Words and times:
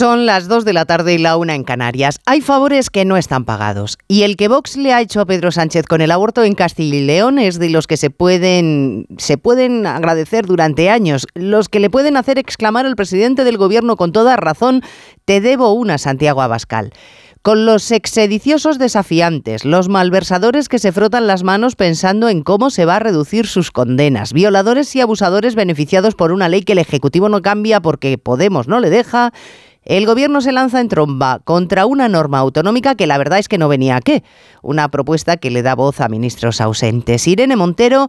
Son 0.00 0.24
las 0.24 0.48
2 0.48 0.64
de 0.64 0.72
la 0.72 0.86
tarde 0.86 1.12
y 1.12 1.18
la 1.18 1.36
una 1.36 1.54
en 1.54 1.62
Canarias. 1.62 2.20
Hay 2.24 2.40
favores 2.40 2.88
que 2.88 3.04
no 3.04 3.18
están 3.18 3.44
pagados. 3.44 3.98
Y 4.08 4.22
el 4.22 4.38
que 4.38 4.48
Vox 4.48 4.78
le 4.78 4.94
ha 4.94 5.02
hecho 5.02 5.20
a 5.20 5.26
Pedro 5.26 5.52
Sánchez 5.52 5.84
con 5.84 6.00
el 6.00 6.10
aborto 6.10 6.42
en 6.42 6.54
Castilla 6.54 6.96
y 6.96 7.04
León 7.04 7.38
es 7.38 7.58
de 7.58 7.68
los 7.68 7.86
que 7.86 7.98
se 7.98 8.08
pueden, 8.08 9.06
se 9.18 9.36
pueden 9.36 9.86
agradecer 9.86 10.46
durante 10.46 10.88
años. 10.88 11.26
Los 11.34 11.68
que 11.68 11.80
le 11.80 11.90
pueden 11.90 12.16
hacer 12.16 12.38
exclamar 12.38 12.86
al 12.86 12.96
presidente 12.96 13.44
del 13.44 13.58
gobierno 13.58 13.96
con 13.96 14.12
toda 14.12 14.36
razón, 14.36 14.80
te 15.26 15.42
debo 15.42 15.74
una, 15.74 15.98
Santiago 15.98 16.40
Abascal 16.40 16.94
con 17.42 17.64
los 17.64 17.90
exediciosos 17.90 18.78
desafiantes, 18.78 19.64
los 19.64 19.88
malversadores 19.88 20.68
que 20.68 20.78
se 20.78 20.92
frotan 20.92 21.26
las 21.26 21.42
manos 21.42 21.74
pensando 21.74 22.28
en 22.28 22.42
cómo 22.42 22.68
se 22.68 22.84
va 22.84 22.96
a 22.96 22.98
reducir 22.98 23.46
sus 23.46 23.70
condenas, 23.70 24.34
violadores 24.34 24.94
y 24.94 25.00
abusadores 25.00 25.54
beneficiados 25.54 26.14
por 26.14 26.32
una 26.32 26.50
ley 26.50 26.64
que 26.64 26.72
el 26.72 26.78
Ejecutivo 26.78 27.30
no 27.30 27.40
cambia 27.40 27.80
porque 27.80 28.18
Podemos 28.18 28.68
no 28.68 28.78
le 28.80 28.90
deja, 28.90 29.32
el 29.84 30.06
gobierno 30.06 30.40
se 30.40 30.52
lanza 30.52 30.80
en 30.80 30.88
tromba 30.88 31.40
contra 31.44 31.86
una 31.86 32.08
norma 32.08 32.38
autonómica 32.38 32.94
que 32.94 33.06
la 33.06 33.18
verdad 33.18 33.38
es 33.38 33.48
que 33.48 33.58
no 33.58 33.68
venía 33.68 33.96
a 33.96 34.00
qué. 34.00 34.22
Una 34.62 34.90
propuesta 34.90 35.36
que 35.36 35.50
le 35.50 35.62
da 35.62 35.74
voz 35.74 36.00
a 36.00 36.08
ministros 36.08 36.60
ausentes. 36.60 37.26
Irene 37.26 37.56
Montero 37.56 38.08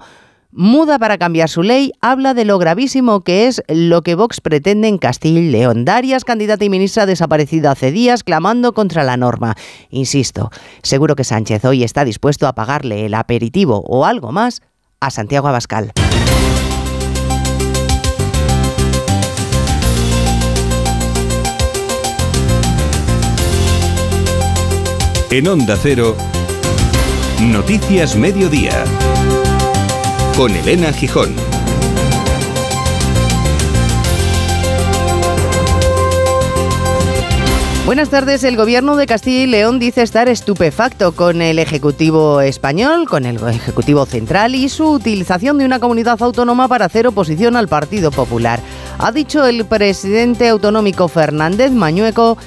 muda 0.51 0.99
para 0.99 1.17
cambiar 1.17 1.49
su 1.49 1.63
ley, 1.63 1.93
habla 2.01 2.33
de 2.33 2.45
lo 2.45 2.57
gravísimo 2.59 3.21
que 3.21 3.47
es 3.47 3.63
lo 3.69 4.01
que 4.01 4.15
Vox 4.15 4.41
pretende 4.41 4.87
en 4.87 4.97
Castilla 4.97 5.39
y 5.39 5.49
León. 5.49 5.85
Darias, 5.85 6.25
candidata 6.25 6.65
y 6.65 6.69
ministra 6.69 7.05
desaparecida 7.05 7.71
hace 7.71 7.91
días, 7.91 8.23
clamando 8.23 8.73
contra 8.73 9.03
la 9.03 9.17
norma. 9.17 9.55
Insisto, 9.89 10.51
seguro 10.83 11.15
que 11.15 11.23
Sánchez 11.23 11.63
hoy 11.65 11.83
está 11.83 12.03
dispuesto 12.03 12.47
a 12.47 12.53
pagarle 12.53 13.05
el 13.05 13.13
aperitivo 13.13 13.81
o 13.85 14.05
algo 14.05 14.31
más 14.31 14.61
a 14.99 15.09
Santiago 15.09 15.47
Abascal. 15.47 15.93
En 25.33 25.47
Onda 25.47 25.77
Cero, 25.81 26.17
Noticias 27.41 28.17
Mediodía, 28.17 28.83
con 30.35 30.51
Elena 30.51 30.91
Gijón. 30.91 31.33
Buenas 37.85 38.09
tardes. 38.09 38.43
El 38.43 38.57
gobierno 38.57 38.97
de 38.97 39.07
Castilla 39.07 39.43
y 39.43 39.47
León 39.47 39.79
dice 39.79 40.01
estar 40.01 40.27
estupefacto 40.27 41.13
con 41.13 41.41
el 41.41 41.59
Ejecutivo 41.59 42.41
español, 42.41 43.07
con 43.07 43.25
el 43.25 43.37
Ejecutivo 43.37 44.05
central 44.05 44.53
y 44.53 44.67
su 44.67 44.89
utilización 44.89 45.57
de 45.57 45.65
una 45.65 45.79
comunidad 45.79 46.21
autónoma 46.21 46.67
para 46.67 46.87
hacer 46.87 47.07
oposición 47.07 47.55
al 47.55 47.69
Partido 47.69 48.11
Popular. 48.11 48.59
Ha 48.97 49.13
dicho 49.13 49.45
el 49.45 49.63
presidente 49.63 50.49
autonómico 50.49 51.07
Fernández 51.07 51.71
Mañueco 51.71 52.37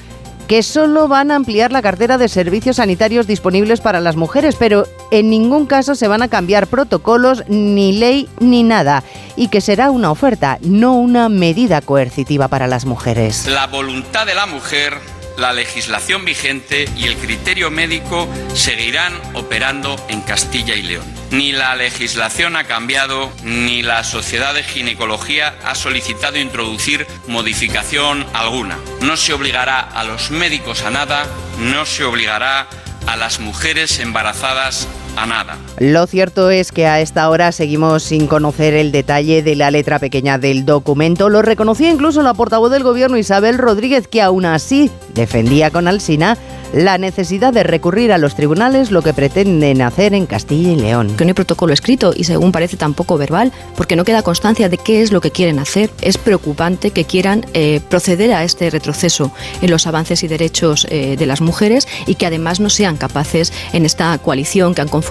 que 0.47 0.63
solo 0.63 1.07
van 1.07 1.31
a 1.31 1.35
ampliar 1.35 1.71
la 1.71 1.81
cartera 1.81 2.17
de 2.17 2.29
servicios 2.29 2.77
sanitarios 2.77 3.27
disponibles 3.27 3.81
para 3.81 3.99
las 3.99 4.15
mujeres, 4.15 4.55
pero 4.57 4.85
en 5.11 5.29
ningún 5.29 5.65
caso 5.65 5.95
se 5.95 6.07
van 6.07 6.21
a 6.21 6.27
cambiar 6.27 6.67
protocolos, 6.67 7.43
ni 7.47 7.93
ley, 7.93 8.29
ni 8.39 8.63
nada, 8.63 9.03
y 9.35 9.47
que 9.47 9.61
será 9.61 9.91
una 9.91 10.11
oferta, 10.11 10.57
no 10.61 10.93
una 10.93 11.29
medida 11.29 11.81
coercitiva 11.81 12.47
para 12.47 12.67
las 12.67 12.85
mujeres. 12.85 13.47
La 13.47 13.67
voluntad 13.67 14.25
de 14.25 14.35
la 14.35 14.45
mujer 14.45 14.93
la 15.37 15.53
legislación 15.53 16.25
vigente 16.25 16.89
y 16.95 17.05
el 17.05 17.17
criterio 17.17 17.71
médico 17.71 18.27
seguirán 18.53 19.13
operando 19.33 19.95
en 20.09 20.21
Castilla 20.21 20.75
y 20.75 20.81
León. 20.81 21.05
Ni 21.31 21.51
la 21.51 21.75
legislación 21.75 22.55
ha 22.55 22.65
cambiado, 22.65 23.31
ni 23.43 23.81
la 23.81 24.03
Sociedad 24.03 24.53
de 24.53 24.63
Ginecología 24.63 25.57
ha 25.65 25.75
solicitado 25.75 26.37
introducir 26.37 27.07
modificación 27.27 28.25
alguna. 28.33 28.77
No 29.01 29.17
se 29.17 29.33
obligará 29.33 29.79
a 29.79 30.03
los 30.03 30.31
médicos 30.31 30.83
a 30.83 30.91
nada, 30.91 31.25
no 31.59 31.85
se 31.85 32.03
obligará 32.03 32.67
a 33.07 33.15
las 33.15 33.39
mujeres 33.39 33.99
embarazadas 33.99 34.87
a 35.15 35.25
nada. 35.25 35.57
Lo 35.79 36.07
cierto 36.07 36.49
es 36.49 36.71
que 36.71 36.87
a 36.87 36.99
esta 36.99 37.29
hora 37.29 37.51
seguimos 37.51 38.03
sin 38.03 38.27
conocer 38.27 38.73
el 38.73 38.91
detalle 38.91 39.43
de 39.43 39.55
la 39.55 39.71
letra 39.71 39.99
pequeña 39.99 40.37
del 40.37 40.65
documento. 40.65 41.29
Lo 41.29 41.41
reconocía 41.41 41.89
incluso 41.89 42.21
la 42.21 42.33
portavoz 42.33 42.71
del 42.71 42.83
gobierno 42.83 43.17
Isabel 43.17 43.57
Rodríguez, 43.57 44.07
que 44.07 44.21
aún 44.21 44.45
así 44.45 44.91
defendía 45.13 45.71
con 45.71 45.87
Alsina 45.87 46.37
la 46.73 46.97
necesidad 46.97 47.53
de 47.53 47.63
recurrir 47.63 48.11
a 48.11 48.17
los 48.17 48.35
tribunales 48.35 48.91
lo 48.91 49.01
que 49.01 49.13
pretenden 49.13 49.81
hacer 49.81 50.13
en 50.13 50.25
Castilla 50.25 50.71
y 50.71 50.75
León. 50.75 51.15
Que 51.15 51.23
no 51.23 51.29
hay 51.29 51.33
protocolo 51.33 51.73
escrito 51.73 52.13
y 52.15 52.25
según 52.25 52.51
parece 52.51 52.75
tampoco 52.75 53.17
verbal, 53.17 53.53
porque 53.77 53.95
no 53.95 54.03
queda 54.03 54.23
constancia 54.23 54.67
de 54.67 54.77
qué 54.77 55.01
es 55.01 55.11
lo 55.11 55.21
que 55.21 55.31
quieren 55.31 55.59
hacer. 55.59 55.89
Es 56.01 56.17
preocupante 56.17 56.91
que 56.91 57.05
quieran 57.05 57.45
eh, 57.53 57.79
proceder 57.89 58.33
a 58.33 58.43
este 58.43 58.69
retroceso 58.69 59.31
en 59.61 59.71
los 59.71 59.87
avances 59.87 60.23
y 60.23 60.27
derechos 60.27 60.85
eh, 60.89 61.15
de 61.17 61.25
las 61.25 61.39
mujeres 61.39 61.87
y 62.07 62.15
que 62.15 62.25
además 62.25 62.59
no 62.59 62.69
sean 62.69 62.97
capaces 62.97 63.53
en 63.71 63.85
esta 63.85 64.17
coalición 64.17 64.73
que 64.75 64.81
han 64.81 64.89
conformado 64.89 65.04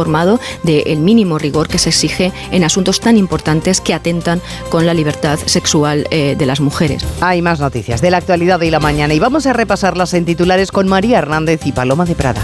del 0.63 0.99
mínimo 0.99 1.39
rigor 1.39 1.69
que 1.69 1.79
se 1.79 1.91
exige 1.91 2.33
en 2.51 2.65
asuntos 2.65 3.01
tan 3.01 3.17
importantes 3.17 3.81
que 3.81 3.95
atentan 3.95 4.41
con 4.69 4.87
la 4.87 4.95
libertad 4.95 5.39
sexual 5.47 6.07
eh, 6.11 6.35
de 6.37 6.47
las 6.47 6.61
mujeres. 6.61 7.05
Hay 7.21 7.43
más 7.43 7.61
noticias 7.61 8.01
de 8.01 8.11
la 8.11 8.19
actualidad 8.19 8.59
de 8.59 8.71
la 8.71 8.81
mañana 8.81 9.15
y 9.15 9.19
vamos 9.19 9.47
a 9.47 9.53
repasarlas 9.53 10.15
en 10.15 10.25
titulares 10.25 10.73
con 10.73 10.89
María 10.89 11.19
Hernández 11.19 11.67
y 11.67 11.73
Paloma 11.73 12.05
de 12.05 12.15
Prada. 12.15 12.43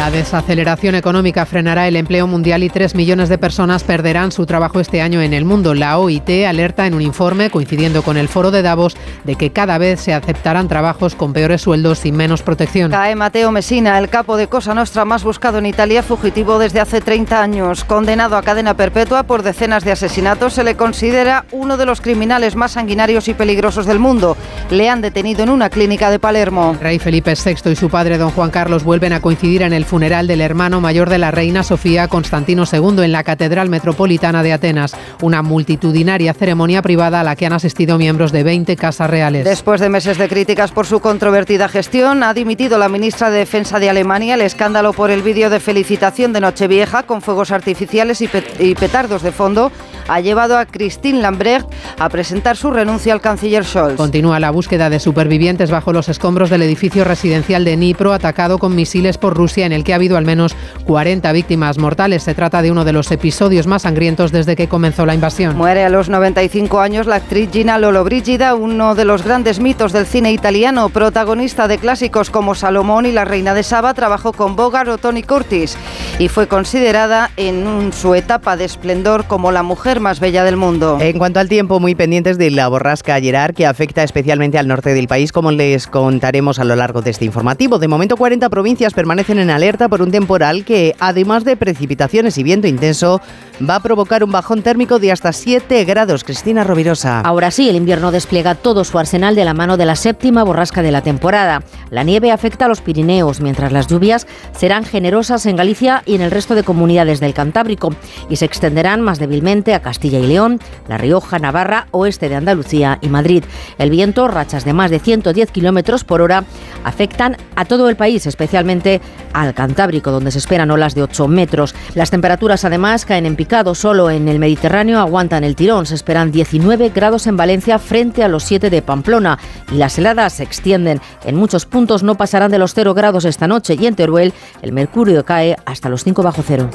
La 0.00 0.10
desaceleración 0.10 0.94
económica 0.94 1.44
frenará 1.44 1.86
el 1.86 1.94
empleo 1.94 2.26
mundial 2.26 2.62
y 2.62 2.70
3 2.70 2.94
millones 2.94 3.28
de 3.28 3.36
personas 3.36 3.84
perderán 3.84 4.32
su 4.32 4.46
trabajo 4.46 4.80
este 4.80 5.02
año 5.02 5.20
en 5.20 5.34
el 5.34 5.44
mundo. 5.44 5.74
La 5.74 5.98
OIT 5.98 6.46
alerta 6.48 6.86
en 6.86 6.94
un 6.94 7.02
informe, 7.02 7.50
coincidiendo 7.50 8.00
con 8.00 8.16
el 8.16 8.28
foro 8.28 8.50
de 8.50 8.62
Davos, 8.62 8.96
de 9.24 9.34
que 9.34 9.50
cada 9.50 9.76
vez 9.76 10.00
se 10.00 10.14
aceptarán 10.14 10.68
trabajos 10.68 11.14
con 11.14 11.34
peores 11.34 11.60
sueldos 11.60 12.06
y 12.06 12.12
menos 12.12 12.40
protección. 12.40 12.90
Cae 12.90 13.14
Mateo 13.14 13.52
Messina, 13.52 13.98
el 13.98 14.08
capo 14.08 14.38
de 14.38 14.46
Cosa 14.46 14.72
Nostra 14.72 15.04
más 15.04 15.22
buscado 15.22 15.58
en 15.58 15.66
Italia, 15.66 16.02
fugitivo 16.02 16.58
desde 16.58 16.80
hace 16.80 17.02
30 17.02 17.42
años. 17.42 17.84
Condenado 17.84 18.38
a 18.38 18.42
cadena 18.42 18.72
perpetua 18.72 19.24
por 19.24 19.42
decenas 19.42 19.84
de 19.84 19.92
asesinatos, 19.92 20.54
se 20.54 20.64
le 20.64 20.76
considera 20.76 21.44
uno 21.50 21.76
de 21.76 21.84
los 21.84 22.00
criminales 22.00 22.56
más 22.56 22.72
sanguinarios 22.72 23.28
y 23.28 23.34
peligrosos 23.34 23.84
del 23.84 23.98
mundo. 23.98 24.34
Le 24.70 24.88
han 24.88 25.02
detenido 25.02 25.42
en 25.42 25.50
una 25.50 25.68
clínica 25.68 26.10
de 26.10 26.18
Palermo. 26.18 26.74
Rey 26.80 26.98
Felipe 26.98 27.34
VI 27.34 27.72
y 27.72 27.76
su 27.76 27.90
padre, 27.90 28.16
don 28.16 28.30
Juan 28.30 28.50
Carlos, 28.50 28.82
vuelven 28.82 29.12
a 29.12 29.20
coincidir 29.20 29.60
en 29.60 29.74
el 29.74 29.89
funeral 29.90 30.28
del 30.28 30.40
hermano 30.40 30.80
mayor 30.80 31.10
de 31.10 31.18
la 31.18 31.32
reina 31.32 31.64
Sofía, 31.64 32.06
Constantino 32.06 32.62
II, 32.72 33.02
en 33.02 33.10
la 33.10 33.24
Catedral 33.24 33.68
Metropolitana 33.68 34.44
de 34.44 34.52
Atenas. 34.52 34.96
Una 35.20 35.42
multitudinaria 35.42 36.32
ceremonia 36.32 36.80
privada 36.80 37.18
a 37.18 37.24
la 37.24 37.34
que 37.34 37.44
han 37.44 37.54
asistido 37.54 37.98
miembros 37.98 38.30
de 38.30 38.44
20 38.44 38.76
casas 38.76 39.10
reales. 39.10 39.44
Después 39.44 39.80
de 39.80 39.88
meses 39.88 40.16
de 40.16 40.28
críticas 40.28 40.70
por 40.70 40.86
su 40.86 41.00
controvertida 41.00 41.68
gestión, 41.68 42.22
ha 42.22 42.32
dimitido 42.34 42.78
la 42.78 42.88
ministra 42.88 43.30
de 43.30 43.38
Defensa 43.38 43.80
de 43.80 43.90
Alemania. 43.90 44.34
El 44.34 44.42
escándalo 44.42 44.92
por 44.92 45.10
el 45.10 45.22
vídeo 45.22 45.50
de 45.50 45.58
felicitación 45.58 46.32
de 46.32 46.40
Nochevieja 46.40 47.02
con 47.02 47.20
fuegos 47.20 47.50
artificiales 47.50 48.20
y, 48.20 48.28
petardos 48.76 49.22
de 49.22 49.32
fondo 49.32 49.72
ha 50.10 50.20
llevado 50.20 50.58
a 50.58 50.66
Christine 50.66 51.20
Lambrecht 51.20 51.66
a 51.98 52.08
presentar 52.08 52.56
su 52.56 52.70
renuncia 52.70 53.12
al 53.12 53.20
canciller 53.20 53.64
Scholz. 53.64 53.96
Continúa 53.96 54.40
la 54.40 54.50
búsqueda 54.50 54.90
de 54.90 54.98
supervivientes 54.98 55.70
bajo 55.70 55.92
los 55.92 56.08
escombros 56.08 56.50
del 56.50 56.62
edificio 56.62 57.04
residencial 57.04 57.64
de 57.64 57.76
Dnipro 57.76 58.12
atacado 58.12 58.58
con 58.58 58.74
misiles 58.74 59.18
por 59.18 59.34
Rusia 59.34 59.66
en 59.66 59.72
el 59.72 59.84
que 59.84 59.92
ha 59.92 59.96
habido 59.96 60.16
al 60.16 60.24
menos 60.24 60.56
40 60.86 61.30
víctimas 61.32 61.78
mortales. 61.78 62.24
Se 62.24 62.34
trata 62.34 62.60
de 62.60 62.72
uno 62.72 62.84
de 62.84 62.92
los 62.92 63.10
episodios 63.12 63.68
más 63.68 63.82
sangrientos 63.82 64.32
desde 64.32 64.56
que 64.56 64.68
comenzó 64.68 65.06
la 65.06 65.14
invasión. 65.14 65.56
Muere 65.56 65.84
a 65.84 65.88
los 65.88 66.08
95 66.08 66.80
años 66.80 67.06
la 67.06 67.16
actriz 67.16 67.50
Gina 67.52 67.78
Lollobrigida, 67.78 68.56
uno 68.56 68.96
de 68.96 69.04
los 69.04 69.22
grandes 69.22 69.60
mitos 69.60 69.92
del 69.92 70.06
cine 70.06 70.32
italiano, 70.32 70.88
protagonista 70.88 71.68
de 71.68 71.78
clásicos 71.78 72.30
como 72.30 72.56
Salomón 72.56 73.06
y 73.06 73.12
La 73.12 73.24
Reina 73.24 73.54
de 73.54 73.62
Saba, 73.62 73.94
trabajó 73.94 74.32
con 74.32 74.56
Bogart 74.56 74.88
o 74.88 74.98
Tony 74.98 75.22
Curtis 75.22 75.76
y 76.18 76.28
fue 76.28 76.48
considerada 76.48 77.30
en 77.36 77.92
su 77.92 78.14
etapa 78.14 78.56
de 78.56 78.64
esplendor 78.64 79.26
como 79.26 79.52
la 79.52 79.62
mujer 79.62 79.99
más 80.00 80.20
bella 80.20 80.44
del 80.44 80.56
mundo. 80.56 80.98
En 81.00 81.18
cuanto 81.18 81.40
al 81.40 81.48
tiempo, 81.48 81.80
muy 81.80 81.94
pendientes 81.94 82.38
de 82.38 82.50
la 82.50 82.68
borrasca 82.68 83.20
Gerard, 83.20 83.54
que 83.54 83.66
afecta 83.66 84.02
especialmente 84.02 84.58
al 84.58 84.66
norte 84.66 84.94
del 84.94 85.08
país, 85.08 85.32
como 85.32 85.50
les 85.52 85.86
contaremos 85.86 86.58
a 86.58 86.64
lo 86.64 86.76
largo 86.76 87.02
de 87.02 87.10
este 87.10 87.24
informativo. 87.24 87.78
De 87.78 87.88
momento, 87.88 88.16
40 88.16 88.48
provincias 88.48 88.94
permanecen 88.94 89.38
en 89.38 89.50
alerta 89.50 89.88
por 89.88 90.02
un 90.02 90.10
temporal 90.10 90.64
que, 90.64 90.94
además 90.98 91.44
de 91.44 91.56
precipitaciones 91.56 92.38
y 92.38 92.42
viento 92.42 92.66
intenso, 92.66 93.20
va 93.68 93.76
a 93.76 93.80
provocar 93.80 94.24
un 94.24 94.32
bajón 94.32 94.62
térmico 94.62 94.98
de 94.98 95.12
hasta 95.12 95.32
7 95.32 95.84
grados. 95.84 96.24
Cristina 96.24 96.64
Rovirosa. 96.64 97.20
Ahora 97.20 97.50
sí, 97.50 97.68
el 97.68 97.76
invierno 97.76 98.10
despliega 98.10 98.54
todo 98.54 98.84
su 98.84 98.98
arsenal 98.98 99.34
de 99.34 99.44
la 99.44 99.54
mano 99.54 99.76
de 99.76 99.86
la 99.86 99.96
séptima 99.96 100.44
borrasca 100.44 100.82
de 100.82 100.92
la 100.92 101.02
temporada. 101.02 101.62
La 101.90 102.02
nieve 102.02 102.30
afecta 102.30 102.64
a 102.64 102.68
los 102.68 102.80
Pirineos, 102.80 103.40
mientras 103.40 103.72
las 103.72 103.86
lluvias 103.86 104.26
serán 104.56 104.84
generosas 104.84 105.46
en 105.46 105.56
Galicia 105.56 106.02
y 106.06 106.14
en 106.14 106.22
el 106.22 106.30
resto 106.30 106.54
de 106.54 106.62
comunidades 106.62 107.20
del 107.20 107.34
Cantábrico 107.34 107.94
y 108.28 108.36
se 108.36 108.44
extenderán 108.44 109.00
más 109.00 109.18
débilmente 109.18 109.74
a 109.74 109.80
Castilla 109.90 110.20
y 110.20 110.26
León, 110.28 110.60
La 110.86 110.98
Rioja, 110.98 111.40
Navarra, 111.40 111.88
oeste 111.90 112.28
de 112.28 112.36
Andalucía 112.36 113.00
y 113.00 113.08
Madrid. 113.08 113.42
El 113.76 113.90
viento, 113.90 114.28
rachas 114.28 114.64
de 114.64 114.72
más 114.72 114.88
de 114.88 115.00
110 115.00 115.50
kilómetros 115.50 116.04
por 116.04 116.20
hora, 116.20 116.44
afectan 116.84 117.36
a 117.56 117.64
todo 117.64 117.88
el 117.88 117.96
país, 117.96 118.24
especialmente 118.28 119.00
al 119.32 119.52
Cantábrico, 119.52 120.12
donde 120.12 120.30
se 120.30 120.38
esperan 120.38 120.70
olas 120.70 120.94
de 120.94 121.02
8 121.02 121.26
metros. 121.26 121.74
Las 121.96 122.12
temperaturas, 122.12 122.64
además, 122.64 123.04
caen 123.04 123.26
en 123.26 123.34
picado. 123.34 123.74
Solo 123.74 124.10
en 124.10 124.28
el 124.28 124.38
Mediterráneo 124.38 125.00
aguantan 125.00 125.42
el 125.42 125.56
tirón. 125.56 125.86
Se 125.86 125.96
esperan 125.96 126.30
19 126.30 126.90
grados 126.90 127.26
en 127.26 127.36
Valencia 127.36 127.80
frente 127.80 128.22
a 128.22 128.28
los 128.28 128.44
7 128.44 128.70
de 128.70 128.82
Pamplona. 128.82 129.40
Y 129.72 129.74
las 129.74 129.98
heladas 129.98 130.34
se 130.34 130.44
extienden. 130.44 131.00
En 131.24 131.34
muchos 131.34 131.66
puntos 131.66 132.04
no 132.04 132.14
pasarán 132.14 132.52
de 132.52 132.58
los 132.58 132.74
0 132.74 132.94
grados 132.94 133.24
esta 133.24 133.48
noche 133.48 133.74
y 133.74 133.86
en 133.86 133.96
Teruel 133.96 134.32
el 134.62 134.70
mercurio 134.70 135.24
cae 135.24 135.56
hasta 135.66 135.88
los 135.88 136.04
5 136.04 136.22
bajo 136.22 136.44
cero. 136.46 136.70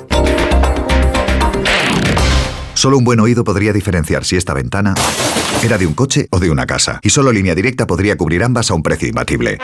Solo 2.86 3.00
un 3.00 3.04
buen 3.04 3.20
oído 3.20 3.44
podría 3.44 3.74
diferenciar 3.74 4.26
si 4.26 4.36
esta 4.36 4.54
ventana 4.54 4.94
era 5.64 5.80
de 5.80 5.88
un 5.88 5.96
coche 5.96 6.28
o 6.30 6.38
de 6.38 6.52
una 6.52 6.68
casa. 6.68 7.00
Y 7.02 7.10
solo 7.10 7.32
línea 7.32 7.56
directa 7.56 7.88
podría 7.88 8.16
cubrir 8.16 8.44
ambas 8.44 8.70
a 8.70 8.76
un 8.76 8.84
precio 8.84 9.08
imbatible. 9.08 9.58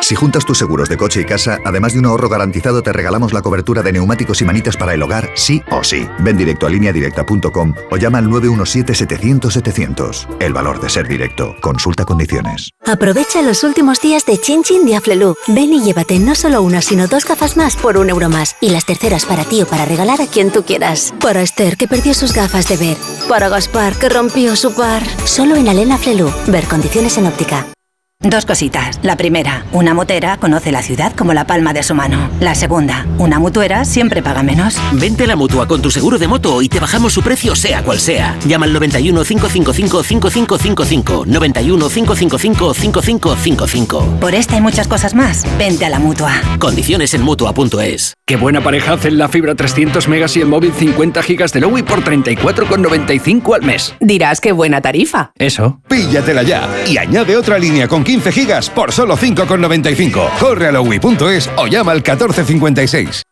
Si 0.00 0.14
juntas 0.14 0.44
tus 0.46 0.58
seguros 0.58 0.88
de 0.88 0.96
coche 0.96 1.20
y 1.20 1.24
casa, 1.24 1.58
además 1.64 1.92
de 1.92 1.98
un 1.98 2.06
ahorro 2.06 2.28
garantizado, 2.28 2.82
te 2.82 2.92
regalamos 2.92 3.32
la 3.32 3.42
cobertura 3.42 3.82
de 3.82 3.92
neumáticos 3.92 4.40
y 4.40 4.44
manitas 4.44 4.76
para 4.76 4.94
el 4.94 5.02
hogar, 5.02 5.30
sí 5.34 5.62
o 5.70 5.84
sí. 5.84 6.08
Ven 6.20 6.36
directo 6.36 6.66
a 6.66 6.70
lineadirecta.com 6.70 7.74
o 7.90 7.96
llama 7.96 8.18
al 8.18 8.28
917-700-700. 8.28 10.26
El 10.40 10.52
valor 10.52 10.80
de 10.80 10.88
ser 10.88 11.08
directo. 11.08 11.56
Consulta 11.60 12.04
condiciones. 12.04 12.70
Aprovecha 12.86 13.42
los 13.42 13.64
últimos 13.64 14.00
días 14.00 14.24
de 14.24 14.38
Chin 14.38 14.62
Chin 14.62 14.86
de 14.86 14.96
Aflelu. 14.96 15.34
Ven 15.48 15.74
y 15.74 15.82
llévate 15.82 16.18
no 16.18 16.34
solo 16.34 16.62
una, 16.62 16.80
sino 16.80 17.06
dos 17.06 17.26
gafas 17.26 17.56
más 17.56 17.76
por 17.76 17.98
un 17.98 18.08
euro 18.08 18.28
más. 18.30 18.56
Y 18.60 18.70
las 18.70 18.86
terceras 18.86 19.26
para 19.26 19.44
ti 19.44 19.62
o 19.62 19.66
para 19.66 19.84
regalar 19.84 20.22
a 20.22 20.26
quien 20.26 20.50
tú 20.50 20.64
quieras. 20.64 21.12
Para 21.20 21.42
Esther, 21.42 21.76
que 21.76 21.88
perdió 21.88 22.14
sus 22.14 22.32
gafas 22.32 22.66
de 22.68 22.76
ver. 22.76 22.96
Para 23.28 23.48
Gaspar, 23.48 23.96
que 23.96 24.08
rompió 24.08 24.56
su 24.56 24.74
par. 24.74 25.02
Solo 25.26 25.56
en 25.56 25.68
Alena 25.68 25.98
Flelu. 25.98 26.32
Ver 26.46 26.64
condiciones 26.64 27.18
en 27.18 27.26
óptica. 27.26 27.66
Dos 28.20 28.46
cositas. 28.46 28.98
La 29.04 29.14
primera, 29.16 29.64
una 29.70 29.94
motera 29.94 30.38
conoce 30.38 30.72
la 30.72 30.82
ciudad 30.82 31.12
como 31.14 31.34
la 31.34 31.46
palma 31.46 31.72
de 31.72 31.84
su 31.84 31.94
mano. 31.94 32.28
La 32.40 32.56
segunda, 32.56 33.06
una 33.16 33.38
mutuera 33.38 33.84
siempre 33.84 34.24
paga 34.24 34.42
menos. 34.42 34.76
Vente 34.90 35.22
a 35.22 35.28
la 35.28 35.36
mutua 35.36 35.68
con 35.68 35.80
tu 35.80 35.88
seguro 35.88 36.18
de 36.18 36.26
moto 36.26 36.60
y 36.60 36.68
te 36.68 36.80
bajamos 36.80 37.12
su 37.12 37.22
precio 37.22 37.54
sea 37.54 37.84
cual 37.84 38.00
sea. 38.00 38.36
Llama 38.44 38.66
al 38.66 38.72
91 38.72 39.22
555 39.22 40.02
5555. 40.02 41.26
91 41.26 41.88
555 41.88 42.74
5555. 42.74 44.18
Por 44.18 44.34
esta 44.34 44.56
y 44.56 44.62
muchas 44.62 44.88
cosas 44.88 45.14
más, 45.14 45.46
vente 45.56 45.84
a 45.86 45.88
la 45.88 46.00
mutua. 46.00 46.32
Condiciones 46.58 47.14
en 47.14 47.22
mutua.es. 47.22 48.14
Qué 48.26 48.34
buena 48.34 48.60
pareja 48.60 48.94
hacen 48.94 49.16
la 49.16 49.28
fibra 49.28 49.54
300 49.54 50.08
megas 50.08 50.36
y 50.36 50.40
el 50.40 50.48
móvil 50.48 50.72
50 50.72 51.22
gigas 51.22 51.52
de 51.52 51.60
Lowy 51.60 51.84
por 51.84 52.02
34,95 52.02 53.54
al 53.54 53.62
mes. 53.62 53.94
Dirás 54.00 54.40
qué 54.40 54.50
buena 54.50 54.80
tarifa. 54.80 55.30
Eso. 55.38 55.80
Píllatela 55.88 56.42
ya 56.42 56.68
y 56.88 56.98
añade 56.98 57.36
otra 57.36 57.60
línea 57.60 57.86
con 57.86 58.07
15 58.08 58.32
gigas 58.32 58.70
por 58.70 58.90
solo 58.90 59.18
5,95. 59.18 60.38
Corre 60.40 60.68
a 60.68 60.72
lowy.es 60.72 61.50
o 61.58 61.66
llama 61.66 61.92
al 61.92 61.98
1456. 61.98 63.22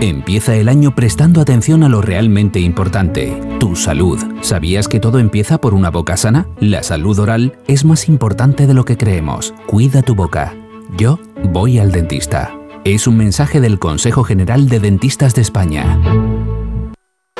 Empieza 0.00 0.56
el 0.56 0.70
año 0.70 0.94
prestando 0.94 1.42
atención 1.42 1.82
a 1.82 1.90
lo 1.90 2.00
realmente 2.00 2.58
importante, 2.58 3.38
tu 3.60 3.76
salud. 3.76 4.18
¿Sabías 4.40 4.88
que 4.88 4.98
todo 4.98 5.18
empieza 5.18 5.60
por 5.60 5.74
una 5.74 5.90
boca 5.90 6.16
sana? 6.16 6.48
La 6.58 6.82
salud 6.82 7.18
oral 7.18 7.58
es 7.66 7.84
más 7.84 8.08
importante 8.08 8.66
de 8.66 8.72
lo 8.72 8.86
que 8.86 8.96
creemos. 8.96 9.52
Cuida 9.66 10.00
tu 10.00 10.14
boca. 10.14 10.54
Yo 10.96 11.18
voy 11.42 11.78
al 11.78 11.92
dentista. 11.92 12.50
Es 12.86 13.06
un 13.06 13.18
mensaje 13.18 13.60
del 13.60 13.78
Consejo 13.78 14.24
General 14.24 14.70
de 14.70 14.80
Dentistas 14.80 15.34
de 15.34 15.42
España. 15.42 16.00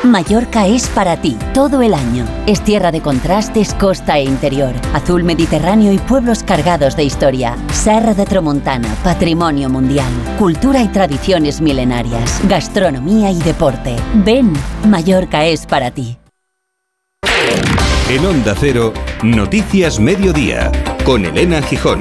Mallorca 0.05 0.67
es 0.67 0.87
para 0.89 1.17
ti 1.17 1.37
todo 1.55 1.81
el 1.81 1.95
año. 1.95 2.27
Es 2.47 2.61
tierra 2.63 2.93
de 2.93 3.01
contrastes, 3.01 3.73
costa 3.73 4.19
e 4.19 4.25
interior, 4.25 4.75
azul 4.93 5.25
mediterráneo 5.25 5.93
y 5.93 5.99
pueblos 5.99 6.43
cargados 6.43 6.95
de 6.95 7.05
historia. 7.05 7.57
Serra 7.73 8.13
de 8.13 8.27
Tramontana, 8.27 8.89
patrimonio 9.03 9.71
mundial, 9.71 10.13
cultura 10.39 10.83
y 10.83 10.89
tradiciones 10.89 11.63
milenarias, 11.63 12.41
gastronomía 12.47 13.31
y 13.31 13.41
deporte. 13.41 13.97
Ven, 14.13 14.53
Mallorca 14.87 15.47
es 15.47 15.65
para 15.65 15.91
ti. 15.91 16.19
En 18.11 18.27
Onda 18.27 18.55
Cero, 18.59 18.93
Noticias 19.23 19.99
Mediodía, 19.99 20.71
con 21.07 21.25
Elena 21.25 21.63
Gijón. 21.63 22.01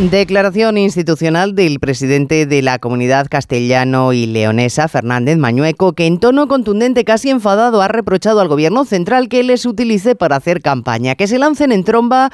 Declaración 0.00 0.76
institucional 0.76 1.54
del 1.54 1.78
presidente 1.78 2.46
de 2.46 2.62
la 2.62 2.80
comunidad 2.80 3.28
castellano 3.30 4.12
y 4.12 4.26
leonesa, 4.26 4.88
Fernández 4.88 5.38
Mañueco, 5.38 5.92
que 5.92 6.06
en 6.06 6.18
tono 6.18 6.48
contundente, 6.48 7.04
casi 7.04 7.30
enfadado, 7.30 7.80
ha 7.80 7.86
reprochado 7.86 8.40
al 8.40 8.48
gobierno 8.48 8.84
central 8.84 9.28
que 9.28 9.44
les 9.44 9.64
utilice 9.64 10.16
para 10.16 10.34
hacer 10.34 10.62
campaña, 10.62 11.14
que 11.14 11.28
se 11.28 11.38
lancen 11.38 11.70
en 11.70 11.84
tromba 11.84 12.30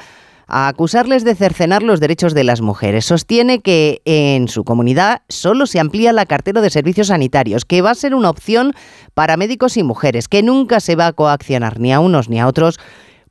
a 0.47 0.69
acusarles 0.69 1.23
de 1.23 1.35
cercenar 1.35 1.83
los 1.83 1.99
derechos 1.99 2.33
de 2.33 2.45
las 2.45 2.61
mujeres. 2.61 3.05
Sostiene 3.05 3.59
que 3.59 4.01
en 4.05 4.47
su 4.47 4.63
comunidad 4.63 5.21
solo 5.29 5.67
se 5.67 5.79
amplía 5.79 6.13
la 6.13 6.25
cartera 6.25 6.61
de 6.61 6.71
servicios 6.71 7.07
sanitarios, 7.07 7.63
que 7.63 7.83
va 7.83 7.91
a 7.91 7.95
ser 7.95 8.15
una 8.15 8.31
opción 8.31 8.73
para 9.13 9.37
médicos 9.37 9.77
y 9.77 9.83
mujeres, 9.83 10.27
que 10.27 10.41
nunca 10.41 10.79
se 10.79 10.95
va 10.95 11.05
a 11.05 11.13
coaccionar 11.13 11.79
ni 11.79 11.93
a 11.93 11.99
unos 11.99 12.27
ni 12.27 12.39
a 12.39 12.47
otros 12.47 12.79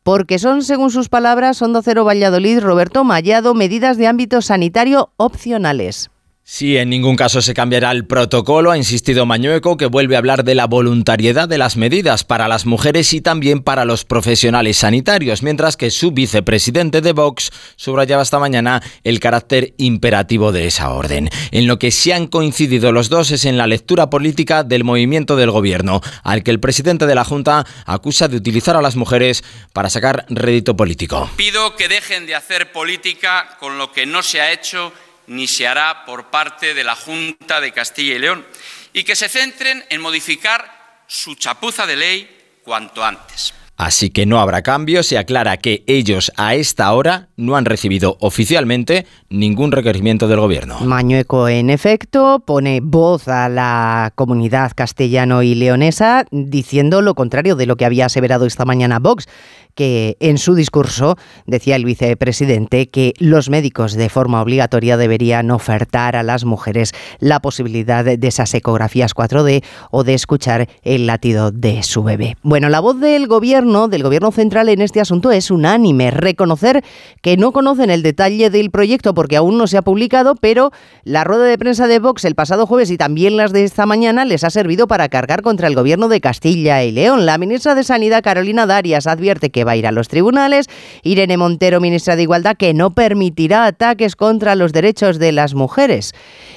porque 0.02 0.38
son, 0.38 0.62
según 0.62 0.90
sus 0.90 1.08
palabras, 1.08 1.60
Hondo 1.60 1.82
Cero 1.82 2.04
Valladolid, 2.04 2.60
Roberto 2.60 3.04
Mallado, 3.04 3.54
medidas 3.54 3.96
de 3.96 4.06
ámbito 4.06 4.40
sanitario 4.42 5.10
opcionales. 5.16 6.10
Sí, 6.52 6.76
en 6.76 6.90
ningún 6.90 7.14
caso 7.14 7.42
se 7.42 7.54
cambiará 7.54 7.92
el 7.92 8.06
protocolo, 8.06 8.72
ha 8.72 8.76
insistido 8.76 9.24
Mañueco, 9.24 9.76
que 9.76 9.86
vuelve 9.86 10.16
a 10.16 10.18
hablar 10.18 10.42
de 10.42 10.56
la 10.56 10.66
voluntariedad 10.66 11.48
de 11.48 11.58
las 11.58 11.76
medidas 11.76 12.24
para 12.24 12.48
las 12.48 12.66
mujeres 12.66 13.14
y 13.14 13.20
también 13.20 13.62
para 13.62 13.84
los 13.84 14.04
profesionales 14.04 14.78
sanitarios, 14.78 15.44
mientras 15.44 15.76
que 15.76 15.92
su 15.92 16.10
vicepresidente 16.10 17.02
de 17.02 17.12
Vox 17.12 17.52
subrayaba 17.76 18.24
esta 18.24 18.40
mañana 18.40 18.82
el 19.04 19.20
carácter 19.20 19.74
imperativo 19.76 20.50
de 20.50 20.66
esa 20.66 20.90
orden. 20.90 21.30
En 21.52 21.68
lo 21.68 21.78
que 21.78 21.92
sí 21.92 22.10
han 22.10 22.26
coincidido 22.26 22.90
los 22.90 23.10
dos 23.10 23.30
es 23.30 23.44
en 23.44 23.56
la 23.56 23.68
lectura 23.68 24.10
política 24.10 24.64
del 24.64 24.82
movimiento 24.82 25.36
del 25.36 25.52
gobierno, 25.52 26.00
al 26.24 26.42
que 26.42 26.50
el 26.50 26.58
presidente 26.58 27.06
de 27.06 27.14
la 27.14 27.24
Junta 27.24 27.64
acusa 27.86 28.26
de 28.26 28.36
utilizar 28.36 28.76
a 28.76 28.82
las 28.82 28.96
mujeres 28.96 29.44
para 29.72 29.88
sacar 29.88 30.26
rédito 30.28 30.76
político. 30.76 31.30
Pido 31.36 31.76
que 31.76 31.86
dejen 31.86 32.26
de 32.26 32.34
hacer 32.34 32.72
política 32.72 33.56
con 33.60 33.78
lo 33.78 33.92
que 33.92 34.04
no 34.04 34.24
se 34.24 34.40
ha 34.40 34.50
hecho 34.50 34.92
ni 35.30 35.46
se 35.46 35.68
hará 35.68 36.04
por 36.04 36.28
parte 36.28 36.74
de 36.74 36.82
la 36.82 36.96
Junta 36.96 37.60
de 37.60 37.70
Castilla 37.70 38.16
y 38.16 38.18
León, 38.18 38.44
y 38.92 39.04
que 39.04 39.14
se 39.14 39.28
centren 39.28 39.84
en 39.88 40.00
modificar 40.00 41.04
su 41.06 41.36
chapuza 41.36 41.86
de 41.86 41.94
ley 41.94 42.60
cuanto 42.64 43.04
antes. 43.04 43.54
Así 43.76 44.10
que 44.10 44.26
no 44.26 44.40
habrá 44.40 44.60
cambio, 44.60 45.02
se 45.02 45.16
aclara 45.16 45.56
que 45.56 45.84
ellos 45.86 46.32
a 46.36 46.54
esta 46.54 46.92
hora 46.92 47.28
no 47.36 47.56
han 47.56 47.64
recibido 47.64 48.18
oficialmente 48.20 49.06
ningún 49.30 49.72
requerimiento 49.72 50.28
del 50.28 50.40
gobierno. 50.40 50.80
Mañueco, 50.80 51.48
en 51.48 51.70
efecto, 51.70 52.42
pone 52.44 52.80
voz 52.82 53.26
a 53.28 53.48
la 53.48 54.12
comunidad 54.16 54.72
castellano 54.74 55.42
y 55.42 55.54
leonesa 55.54 56.26
diciendo 56.30 57.00
lo 57.00 57.14
contrario 57.14 57.56
de 57.56 57.64
lo 57.64 57.76
que 57.76 57.86
había 57.86 58.04
aseverado 58.04 58.44
esta 58.44 58.66
mañana 58.66 58.98
Vox 58.98 59.28
que 59.74 60.16
en 60.20 60.38
su 60.38 60.54
discurso 60.54 61.16
decía 61.46 61.76
el 61.76 61.84
vicepresidente 61.84 62.88
que 62.88 63.14
los 63.18 63.50
médicos 63.50 63.94
de 63.94 64.08
forma 64.08 64.42
obligatoria 64.42 64.96
deberían 64.96 65.50
ofertar 65.50 66.16
a 66.16 66.22
las 66.22 66.44
mujeres 66.44 66.92
la 67.18 67.40
posibilidad 67.40 68.04
de 68.04 68.28
esas 68.28 68.52
ecografías 68.54 69.14
4D 69.14 69.64
o 69.90 70.04
de 70.04 70.14
escuchar 70.14 70.68
el 70.82 71.06
latido 71.06 71.50
de 71.50 71.82
su 71.82 72.02
bebé. 72.02 72.36
Bueno, 72.42 72.68
la 72.68 72.80
voz 72.80 73.00
del 73.00 73.26
gobierno, 73.26 73.88
del 73.88 74.02
gobierno 74.02 74.30
central 74.32 74.68
en 74.68 74.80
este 74.80 75.00
asunto 75.00 75.30
es 75.32 75.50
unánime, 75.50 76.10
reconocer 76.10 76.84
que 77.22 77.36
no 77.36 77.52
conocen 77.52 77.90
el 77.90 78.02
detalle 78.02 78.50
del 78.50 78.70
proyecto 78.70 79.14
porque 79.14 79.36
aún 79.36 79.58
no 79.58 79.66
se 79.66 79.76
ha 79.76 79.82
publicado, 79.82 80.34
pero 80.34 80.72
la 81.04 81.24
rueda 81.24 81.44
de 81.44 81.58
prensa 81.58 81.86
de 81.86 81.98
Vox 81.98 82.24
el 82.24 82.34
pasado 82.34 82.66
jueves 82.66 82.90
y 82.90 82.96
también 82.96 83.36
las 83.36 83.52
de 83.52 83.64
esta 83.64 83.86
mañana 83.86 84.24
les 84.24 84.44
ha 84.44 84.50
servido 84.50 84.86
para 84.86 85.08
cargar 85.08 85.42
contra 85.42 85.68
el 85.68 85.74
gobierno 85.74 86.08
de 86.08 86.20
Castilla 86.20 86.82
y 86.82 86.92
León. 86.92 87.26
La 87.26 87.38
ministra 87.38 87.74
de 87.74 87.84
Sanidad, 87.84 88.22
Carolina 88.22 88.66
Darias, 88.66 89.06
advierte 89.06 89.50
que 89.50 89.59
va 89.64 89.72
a 89.72 89.76
ir 89.76 89.86
a 89.86 89.92
los 89.92 90.08
tribunales. 90.08 90.66
Irene 91.02 91.36
Montero, 91.36 91.80
ministra 91.80 92.16
de 92.16 92.22
Igualdad, 92.22 92.56
que 92.56 92.74
no 92.74 92.90
permitirá 92.90 93.64
ataques 93.64 94.16
contra 94.16 94.54
los 94.54 94.72
derechos 94.72 95.18
de 95.18 95.32
las 95.32 95.54
mujeres. 95.54 96.12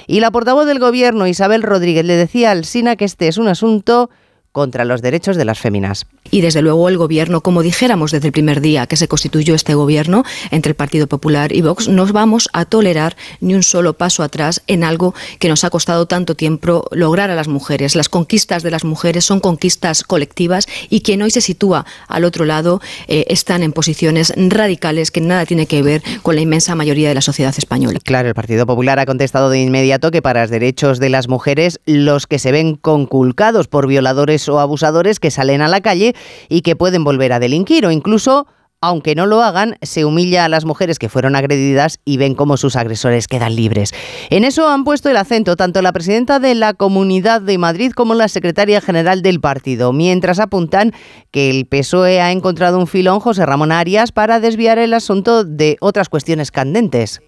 Y 0.06 0.20
la 0.20 0.30
portavoz 0.30 0.66
del 0.66 0.78
Gobierno, 0.78 1.26
Isabel 1.26 1.62
Rodríguez, 1.62 2.04
le 2.04 2.16
decía 2.16 2.50
al 2.50 2.64
SINA 2.64 2.96
que 2.96 3.04
este 3.04 3.28
es 3.28 3.38
un 3.38 3.48
asunto 3.48 4.10
contra 4.52 4.84
los 4.84 5.02
derechos 5.02 5.36
de 5.36 5.44
las 5.44 5.58
féminas. 5.58 6.06
Y 6.30 6.40
desde 6.40 6.62
luego 6.62 6.88
el 6.88 6.96
gobierno, 6.96 7.42
como 7.42 7.62
dijéramos 7.62 8.10
desde 8.10 8.28
el 8.28 8.32
primer 8.32 8.60
día 8.60 8.86
que 8.86 8.96
se 8.96 9.08
constituyó 9.08 9.54
este 9.54 9.74
gobierno 9.74 10.24
entre 10.50 10.70
el 10.70 10.76
Partido 10.76 11.06
Popular 11.06 11.52
y 11.52 11.60
Vox, 11.60 11.88
no 11.88 12.06
vamos 12.06 12.48
a 12.52 12.64
tolerar 12.64 13.16
ni 13.40 13.54
un 13.54 13.62
solo 13.62 13.94
paso 13.94 14.22
atrás 14.22 14.62
en 14.66 14.84
algo 14.84 15.14
que 15.38 15.48
nos 15.48 15.64
ha 15.64 15.70
costado 15.70 16.06
tanto 16.06 16.34
tiempo 16.34 16.86
lograr 16.90 17.30
a 17.30 17.34
las 17.34 17.48
mujeres. 17.48 17.94
Las 17.94 18.08
conquistas 18.08 18.62
de 18.62 18.70
las 18.70 18.84
mujeres 18.84 19.24
son 19.24 19.40
conquistas 19.40 20.02
colectivas 20.02 20.66
y 20.88 21.02
quien 21.02 21.22
hoy 21.22 21.30
se 21.30 21.40
sitúa 21.40 21.86
al 22.08 22.24
otro 22.24 22.44
lado 22.44 22.80
eh, 23.06 23.26
están 23.28 23.62
en 23.62 23.72
posiciones 23.72 24.32
radicales 24.36 25.10
que 25.10 25.20
nada 25.20 25.46
tiene 25.46 25.66
que 25.66 25.82
ver 25.82 26.02
con 26.22 26.34
la 26.34 26.40
inmensa 26.40 26.74
mayoría 26.74 27.08
de 27.08 27.14
la 27.14 27.20
sociedad 27.20 27.54
española. 27.56 28.00
Claro, 28.02 28.28
el 28.28 28.34
Partido 28.34 28.66
Popular 28.66 28.98
ha 28.98 29.06
contestado 29.06 29.50
de 29.50 29.60
inmediato 29.60 30.10
que 30.10 30.22
para 30.22 30.42
los 30.42 30.50
derechos 30.50 30.98
de 30.98 31.10
las 31.10 31.28
mujeres, 31.28 31.80
los 31.86 32.26
que 32.26 32.38
se 32.38 32.52
ven 32.52 32.76
conculcados 32.76 33.68
por 33.68 33.86
violadores 33.86 34.48
o 34.48 34.60
abusadores 34.60 35.20
que 35.20 35.30
salen 35.30 35.62
a 35.62 35.68
la 35.68 35.80
calle 35.80 36.13
y 36.48 36.62
que 36.62 36.76
pueden 36.76 37.04
volver 37.04 37.32
a 37.32 37.40
delinquir 37.40 37.86
o 37.86 37.90
incluso 37.90 38.46
aunque 38.84 39.14
no 39.14 39.24
lo 39.24 39.42
hagan, 39.42 39.78
se 39.80 40.04
humilla 40.04 40.44
a 40.44 40.48
las 40.50 40.66
mujeres 40.66 40.98
que 40.98 41.08
fueron 41.08 41.36
agredidas 41.36 42.00
y 42.04 42.18
ven 42.18 42.34
cómo 42.34 42.58
sus 42.58 42.76
agresores 42.76 43.28
quedan 43.28 43.56
libres. 43.56 43.94
En 44.28 44.44
eso 44.44 44.68
han 44.68 44.84
puesto 44.84 45.08
el 45.08 45.16
acento 45.16 45.56
tanto 45.56 45.80
la 45.80 45.92
presidenta 45.92 46.38
de 46.38 46.54
la 46.54 46.74
Comunidad 46.74 47.40
de 47.40 47.56
Madrid 47.56 47.92
como 47.92 48.12
la 48.12 48.28
secretaria 48.28 48.82
general 48.82 49.22
del 49.22 49.40
partido, 49.40 49.94
mientras 49.94 50.38
apuntan 50.38 50.92
que 51.30 51.48
el 51.48 51.64
PSOE 51.64 52.20
ha 52.20 52.30
encontrado 52.30 52.78
un 52.78 52.86
filón 52.86 53.20
José 53.20 53.46
Ramón 53.46 53.72
Arias 53.72 54.12
para 54.12 54.38
desviar 54.38 54.76
el 54.76 54.92
asunto 54.92 55.44
de 55.44 55.78
otras 55.80 56.10
cuestiones 56.10 56.50
candentes. 56.50 57.22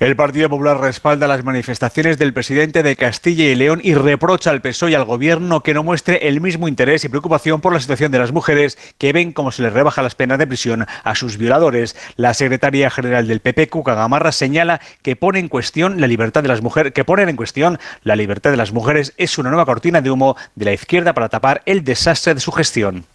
El 0.00 0.16
Partido 0.16 0.50
Popular 0.50 0.80
respalda 0.80 1.28
las 1.28 1.44
manifestaciones 1.44 2.18
del 2.18 2.32
presidente 2.32 2.82
de 2.82 2.96
Castilla 2.96 3.44
y 3.44 3.54
León 3.54 3.80
y 3.82 3.94
reprocha 3.94 4.50
al 4.50 4.60
PSOE 4.60 4.90
y 4.90 4.94
al 4.94 5.04
gobierno 5.04 5.62
que 5.62 5.72
no 5.72 5.84
muestre 5.84 6.26
el 6.26 6.40
mismo 6.40 6.66
interés 6.66 7.04
y 7.04 7.08
preocupación 7.08 7.60
por 7.60 7.72
la 7.72 7.78
situación 7.78 8.10
de 8.10 8.18
las 8.18 8.32
mujeres 8.32 8.76
que 8.98 9.12
ven 9.12 9.32
cómo 9.32 9.52
se 9.52 9.62
les 9.62 9.72
rebaja 9.72 10.02
las 10.02 10.16
penas 10.16 10.38
de 10.38 10.48
prisión 10.48 10.84
a 11.04 11.14
sus 11.14 11.38
violadores. 11.38 11.96
La 12.16 12.34
secretaria 12.34 12.90
general 12.90 13.28
del 13.28 13.38
PP, 13.38 13.68
Cuca 13.68 13.94
Gamarra, 13.94 14.32
señala 14.32 14.80
que 15.02 15.14
pone 15.14 15.38
en 15.38 15.48
cuestión 15.48 16.00
la 16.00 16.08
libertad 16.08 16.42
de 16.42 16.48
las 16.48 16.60
mujeres, 16.60 16.92
que 16.92 17.04
poner 17.04 17.28
en 17.28 17.36
cuestión 17.36 17.78
la 18.02 18.16
libertad 18.16 18.50
de 18.50 18.56
las 18.56 18.72
mujeres 18.72 19.14
es 19.16 19.38
una 19.38 19.50
nueva 19.50 19.64
cortina 19.64 20.00
de 20.00 20.10
humo 20.10 20.36
de 20.56 20.64
la 20.64 20.72
izquierda 20.72 21.12
para 21.14 21.28
tapar 21.28 21.62
el 21.66 21.84
desastre 21.84 22.34
de 22.34 22.40
su 22.40 22.50
gestión. 22.50 23.06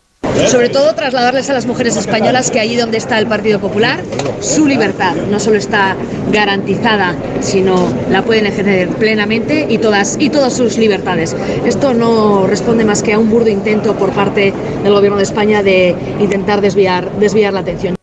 Sobre 0.47 0.69
todo 0.69 0.95
trasladarles 0.95 1.49
a 1.49 1.53
las 1.53 1.65
mujeres 1.65 1.95
españolas 1.95 2.49
que 2.49 2.59
allí 2.59 2.75
donde 2.75 2.97
está 2.97 3.19
el 3.19 3.27
Partido 3.27 3.59
Popular, 3.59 4.03
su 4.41 4.67
libertad 4.67 5.15
no 5.29 5.39
solo 5.39 5.57
está 5.57 5.95
garantizada, 6.31 7.15
sino 7.41 7.87
la 8.09 8.23
pueden 8.23 8.47
ejercer 8.47 8.89
plenamente 8.89 9.67
y 9.69 9.77
todas, 9.77 10.17
y 10.19 10.29
todas 10.29 10.53
sus 10.53 10.77
libertades. 10.77 11.35
Esto 11.65 11.93
no 11.93 12.47
responde 12.47 12.85
más 12.85 13.03
que 13.03 13.13
a 13.13 13.19
un 13.19 13.29
burdo 13.29 13.49
intento 13.49 13.95
por 13.95 14.11
parte 14.11 14.53
del 14.83 14.93
Gobierno 14.93 15.17
de 15.17 15.23
España 15.23 15.61
de 15.61 15.95
intentar 16.19 16.61
desviar, 16.61 17.11
desviar 17.19 17.53
la 17.53 17.59
atención. 17.59 17.98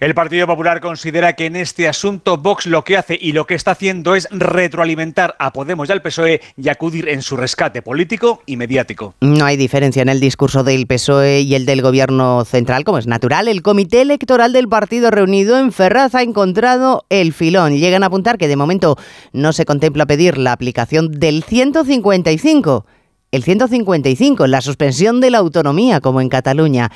El 0.00 0.14
Partido 0.14 0.46
Popular 0.46 0.80
considera 0.80 1.34
que 1.34 1.44
en 1.44 1.56
este 1.56 1.86
asunto 1.86 2.38
Vox 2.38 2.64
lo 2.64 2.84
que 2.84 2.96
hace 2.96 3.18
y 3.20 3.32
lo 3.32 3.46
que 3.46 3.54
está 3.54 3.72
haciendo 3.72 4.14
es 4.14 4.28
retroalimentar 4.30 5.36
a 5.38 5.52
Podemos 5.52 5.90
y 5.90 5.92
al 5.92 6.00
PSOE 6.00 6.40
y 6.56 6.70
acudir 6.70 7.06
en 7.10 7.20
su 7.20 7.36
rescate 7.36 7.82
político 7.82 8.42
y 8.46 8.56
mediático. 8.56 9.12
No 9.20 9.44
hay 9.44 9.58
diferencia 9.58 10.00
en 10.00 10.08
el 10.08 10.18
discurso 10.18 10.64
del 10.64 10.86
PSOE 10.86 11.42
y 11.42 11.54
el 11.54 11.66
del 11.66 11.82
Gobierno 11.82 12.46
central, 12.46 12.82
como 12.84 12.96
es 12.96 13.06
natural. 13.06 13.46
El 13.46 13.60
Comité 13.60 14.00
Electoral 14.00 14.54
del 14.54 14.70
Partido 14.70 15.10
reunido 15.10 15.58
en 15.58 15.70
Ferraz 15.70 16.14
ha 16.14 16.22
encontrado 16.22 17.04
el 17.10 17.34
filón. 17.34 17.76
Llegan 17.76 18.02
a 18.02 18.06
apuntar 18.06 18.38
que 18.38 18.48
de 18.48 18.56
momento 18.56 18.96
no 19.34 19.52
se 19.52 19.66
contempla 19.66 20.06
pedir 20.06 20.38
la 20.38 20.52
aplicación 20.52 21.12
del 21.12 21.42
155. 21.42 22.86
El 23.32 23.44
155, 23.44 24.46
la 24.46 24.62
suspensión 24.62 25.20
de 25.20 25.30
la 25.30 25.38
autonomía, 25.38 26.00
como 26.00 26.22
en 26.22 26.30
Cataluña 26.30 26.90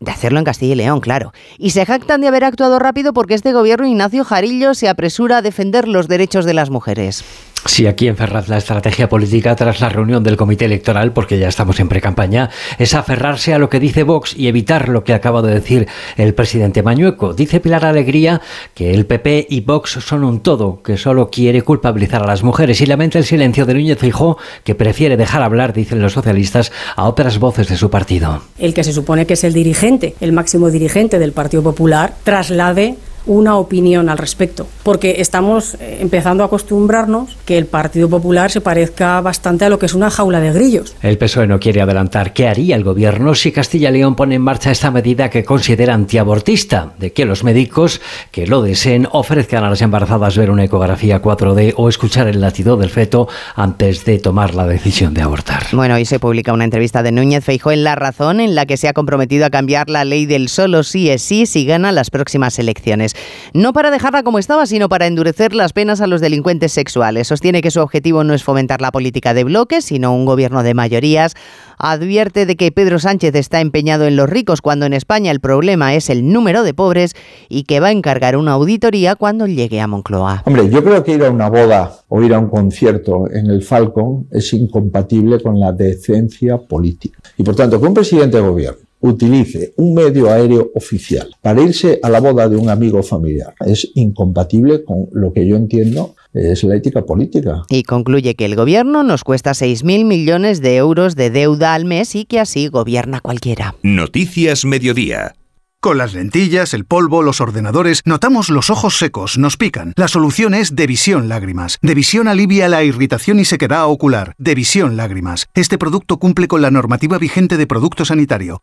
de 0.00 0.10
hacerlo 0.10 0.38
en 0.38 0.46
Castilla 0.46 0.72
y 0.72 0.76
León, 0.76 1.00
claro. 1.00 1.32
Y 1.58 1.70
se 1.70 1.84
jactan 1.84 2.22
de 2.22 2.28
haber 2.28 2.44
actuado 2.44 2.78
rápido 2.78 3.12
porque 3.12 3.34
este 3.34 3.52
gobierno 3.52 3.86
Ignacio 3.86 4.24
Jarillo 4.24 4.72
se 4.72 4.88
apresura 4.88 5.38
a 5.38 5.42
defender 5.42 5.86
los 5.86 6.08
derechos 6.08 6.46
de 6.46 6.54
las 6.54 6.70
mujeres. 6.70 7.22
Sí, 7.66 7.86
aquí 7.86 8.08
en 8.08 8.16
Ferraz 8.16 8.48
la 8.48 8.56
estrategia 8.56 9.08
política 9.08 9.54
tras 9.54 9.80
la 9.80 9.90
reunión 9.90 10.24
del 10.24 10.38
comité 10.38 10.64
electoral, 10.64 11.12
porque 11.12 11.38
ya 11.38 11.48
estamos 11.48 11.78
en 11.78 11.88
pre-campaña, 11.88 12.48
es 12.78 12.94
aferrarse 12.94 13.52
a 13.52 13.58
lo 13.58 13.68
que 13.68 13.78
dice 13.78 14.02
Vox 14.02 14.34
y 14.34 14.48
evitar 14.48 14.88
lo 14.88 15.04
que 15.04 15.12
acaba 15.12 15.42
de 15.42 15.54
decir 15.54 15.86
el 16.16 16.32
presidente 16.32 16.82
Mañueco. 16.82 17.34
Dice 17.34 17.60
Pilar 17.60 17.84
Alegría 17.84 18.40
que 18.74 18.94
el 18.94 19.04
PP 19.04 19.46
y 19.50 19.60
Vox 19.60 19.90
son 19.90 20.24
un 20.24 20.40
todo, 20.40 20.82
que 20.82 20.96
solo 20.96 21.28
quiere 21.30 21.60
culpabilizar 21.60 22.22
a 22.22 22.26
las 22.26 22.42
mujeres 22.42 22.80
y 22.80 22.86
lamenta 22.86 23.18
el 23.18 23.24
silencio 23.24 23.66
de 23.66 23.74
Núñez 23.74 23.98
Fijó, 23.98 24.38
que 24.64 24.74
prefiere 24.74 25.18
dejar 25.18 25.42
hablar, 25.42 25.74
dicen 25.74 26.00
los 26.00 26.14
socialistas, 26.14 26.72
a 26.96 27.04
otras 27.04 27.38
voces 27.38 27.68
de 27.68 27.76
su 27.76 27.90
partido. 27.90 28.42
El 28.58 28.72
que 28.72 28.84
se 28.84 28.92
supone 28.94 29.26
que 29.26 29.34
es 29.34 29.44
el 29.44 29.52
dirigente, 29.52 30.14
el 30.20 30.32
máximo 30.32 30.70
dirigente 30.70 31.18
del 31.18 31.32
Partido 31.32 31.62
Popular, 31.62 32.14
traslade 32.24 32.96
una 33.26 33.56
opinión 33.56 34.08
al 34.08 34.18
respecto, 34.18 34.66
porque 34.82 35.16
estamos 35.18 35.74
eh, 35.74 35.98
empezando 36.00 36.42
a 36.42 36.46
acostumbrarnos 36.46 37.36
que 37.44 37.58
el 37.58 37.66
Partido 37.66 38.08
Popular 38.08 38.50
se 38.50 38.60
parezca 38.60 39.20
bastante 39.20 39.64
a 39.64 39.68
lo 39.68 39.78
que 39.78 39.86
es 39.86 39.94
una 39.94 40.10
jaula 40.10 40.40
de 40.40 40.52
grillos. 40.52 40.94
El 41.02 41.18
PSOE 41.18 41.46
no 41.46 41.60
quiere 41.60 41.80
adelantar 41.80 42.32
qué 42.32 42.48
haría 42.48 42.76
el 42.76 42.84
gobierno 42.84 43.34
si 43.34 43.52
Castilla 43.52 43.90
y 43.90 43.94
León 43.94 44.14
pone 44.14 44.36
en 44.36 44.42
marcha 44.42 44.70
esta 44.70 44.90
medida 44.90 45.30
que 45.30 45.44
considera 45.44 45.94
antiabortista, 45.94 46.94
de 46.98 47.12
que 47.12 47.24
los 47.24 47.44
médicos 47.44 48.00
que 48.30 48.46
lo 48.46 48.62
deseen 48.62 49.08
ofrezcan 49.10 49.64
a 49.64 49.70
las 49.70 49.82
embarazadas 49.82 50.36
ver 50.36 50.50
una 50.50 50.64
ecografía 50.64 51.22
4D 51.22 51.74
o 51.76 51.88
escuchar 51.88 52.28
el 52.28 52.40
latido 52.40 52.76
del 52.76 52.90
feto 52.90 53.28
antes 53.54 54.04
de 54.04 54.18
tomar 54.18 54.54
la 54.54 54.66
decisión 54.66 55.14
de 55.14 55.22
abortar. 55.22 55.66
Bueno, 55.72 55.94
hoy 55.94 56.04
se 56.04 56.18
publica 56.18 56.52
una 56.52 56.64
entrevista 56.64 57.02
de 57.02 57.12
Núñez 57.12 57.44
Feijó 57.44 57.72
en 57.72 57.84
La 57.84 57.94
Razón 57.94 58.40
en 58.40 58.54
la 58.54 58.66
que 58.66 58.76
se 58.76 58.88
ha 58.88 58.92
comprometido 58.92 59.46
a 59.46 59.50
cambiar 59.50 59.90
la 59.90 60.04
ley 60.04 60.26
del 60.26 60.48
solo 60.48 60.82
sí 60.82 61.10
es 61.10 61.22
sí 61.22 61.46
si 61.46 61.64
gana 61.64 61.92
las 61.92 62.10
próximas 62.10 62.58
elecciones 62.58 63.09
no 63.52 63.72
para 63.72 63.90
dejarla 63.90 64.22
como 64.22 64.38
estaba, 64.38 64.66
sino 64.66 64.88
para 64.88 65.06
endurecer 65.06 65.54
las 65.54 65.72
penas 65.72 66.00
a 66.00 66.06
los 66.06 66.20
delincuentes 66.20 66.72
sexuales. 66.72 67.28
Sostiene 67.28 67.62
que 67.62 67.70
su 67.70 67.80
objetivo 67.80 68.24
no 68.24 68.34
es 68.34 68.44
fomentar 68.44 68.80
la 68.80 68.92
política 68.92 69.34
de 69.34 69.44
bloques, 69.44 69.84
sino 69.84 70.14
un 70.14 70.24
gobierno 70.24 70.62
de 70.62 70.74
mayorías. 70.74 71.34
Advierte 71.78 72.44
de 72.44 72.56
que 72.56 72.72
Pedro 72.72 72.98
Sánchez 72.98 73.34
está 73.34 73.60
empeñado 73.60 74.06
en 74.06 74.16
los 74.16 74.28
ricos 74.28 74.60
cuando 74.60 74.86
en 74.86 74.92
España 74.92 75.30
el 75.30 75.40
problema 75.40 75.94
es 75.94 76.10
el 76.10 76.30
número 76.30 76.62
de 76.62 76.74
pobres 76.74 77.14
y 77.48 77.64
que 77.64 77.80
va 77.80 77.88
a 77.88 77.92
encargar 77.92 78.36
una 78.36 78.52
auditoría 78.52 79.16
cuando 79.16 79.46
llegue 79.46 79.80
a 79.80 79.86
Moncloa. 79.86 80.42
Hombre, 80.44 80.68
yo 80.68 80.84
creo 80.84 81.02
que 81.02 81.12
ir 81.12 81.24
a 81.24 81.30
una 81.30 81.48
boda 81.48 81.92
o 82.08 82.22
ir 82.22 82.34
a 82.34 82.38
un 82.38 82.48
concierto 82.48 83.30
en 83.30 83.46
el 83.46 83.62
Falcon 83.62 84.26
es 84.30 84.52
incompatible 84.52 85.40
con 85.40 85.58
la 85.58 85.72
decencia 85.72 86.58
política. 86.58 87.18
Y 87.36 87.42
por 87.42 87.56
tanto, 87.56 87.80
que 87.80 87.86
un 87.86 87.94
presidente 87.94 88.36
de 88.36 88.42
gobierno 88.42 88.89
utilice 89.00 89.72
un 89.76 89.94
medio 89.94 90.30
aéreo 90.30 90.70
oficial 90.74 91.34
para 91.40 91.62
irse 91.62 91.98
a 92.02 92.10
la 92.10 92.20
boda 92.20 92.48
de 92.48 92.56
un 92.56 92.68
amigo 92.68 93.02
familiar 93.02 93.54
es 93.66 93.90
incompatible 93.94 94.84
con 94.84 95.08
lo 95.12 95.32
que 95.32 95.46
yo 95.46 95.56
entiendo 95.56 96.14
es 96.32 96.62
la 96.62 96.76
ética 96.76 97.04
política. 97.04 97.64
Y 97.68 97.82
concluye 97.82 98.34
que 98.34 98.44
el 98.44 98.54
gobierno 98.54 99.02
nos 99.02 99.24
cuesta 99.24 99.50
6.000 99.50 100.04
millones 100.04 100.60
de 100.60 100.76
euros 100.76 101.16
de 101.16 101.30
deuda 101.30 101.74
al 101.74 101.84
mes 101.84 102.14
y 102.14 102.24
que 102.24 102.38
así 102.38 102.68
gobierna 102.68 103.20
cualquiera. 103.20 103.74
Noticias 103.82 104.64
Mediodía. 104.64 105.34
Con 105.80 105.96
las 105.96 106.12
lentillas, 106.12 106.74
el 106.74 106.84
polvo, 106.84 107.22
los 107.22 107.40
ordenadores, 107.40 108.02
notamos 108.04 108.50
los 108.50 108.68
ojos 108.68 108.98
secos, 108.98 109.38
nos 109.38 109.56
pican. 109.56 109.94
La 109.96 110.08
solución 110.08 110.52
es 110.52 110.76
Devisión 110.76 111.30
Lágrimas. 111.30 111.78
Devisión 111.80 112.28
alivia 112.28 112.68
la 112.68 112.84
irritación 112.84 113.40
y 113.40 113.46
sequedad 113.46 113.86
ocular. 113.86 114.34
Devisión 114.36 114.98
Lágrimas. 114.98 115.48
Este 115.54 115.78
producto 115.78 116.18
cumple 116.18 116.48
con 116.48 116.60
la 116.60 116.70
normativa 116.70 117.16
vigente 117.16 117.56
de 117.56 117.66
producto 117.66 118.04
sanitario. 118.04 118.62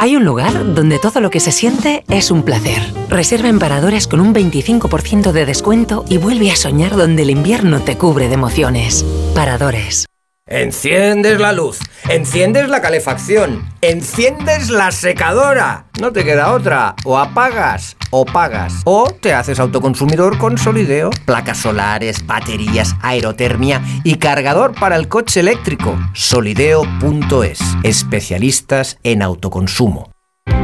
Hay 0.00 0.16
un 0.16 0.24
lugar 0.24 0.74
donde 0.74 0.98
todo 0.98 1.20
lo 1.20 1.28
que 1.28 1.40
se 1.40 1.52
siente 1.52 2.04
es 2.08 2.30
un 2.30 2.42
placer. 2.42 2.80
Reserva 3.10 3.50
en 3.50 3.58
Paradores 3.58 4.06
con 4.06 4.20
un 4.20 4.32
25% 4.32 5.30
de 5.30 5.44
descuento 5.44 6.06
y 6.08 6.16
vuelve 6.16 6.50
a 6.50 6.56
soñar 6.56 6.96
donde 6.96 7.20
el 7.20 7.28
invierno 7.28 7.80
te 7.80 7.98
cubre 7.98 8.28
de 8.28 8.34
emociones. 8.34 9.04
Paradores. 9.34 10.06
Enciendes 10.50 11.38
la 11.38 11.52
luz, 11.52 11.78
enciendes 12.08 12.68
la 12.68 12.82
calefacción, 12.82 13.68
enciendes 13.82 14.68
la 14.68 14.90
secadora. 14.90 15.86
No 16.00 16.10
te 16.10 16.24
queda 16.24 16.52
otra. 16.52 16.96
O 17.04 17.18
apagas 17.18 17.96
o 18.10 18.24
pagas. 18.24 18.82
O 18.84 19.12
te 19.12 19.32
haces 19.32 19.60
autoconsumidor 19.60 20.38
con 20.38 20.58
Solideo. 20.58 21.10
Placas 21.24 21.58
solares, 21.58 22.26
baterías, 22.26 22.96
aerotermia 23.00 23.80
y 24.02 24.16
cargador 24.16 24.74
para 24.74 24.96
el 24.96 25.06
coche 25.06 25.38
eléctrico. 25.38 25.96
Solideo.es. 26.14 27.60
Especialistas 27.84 28.98
en 29.04 29.22
autoconsumo. 29.22 30.10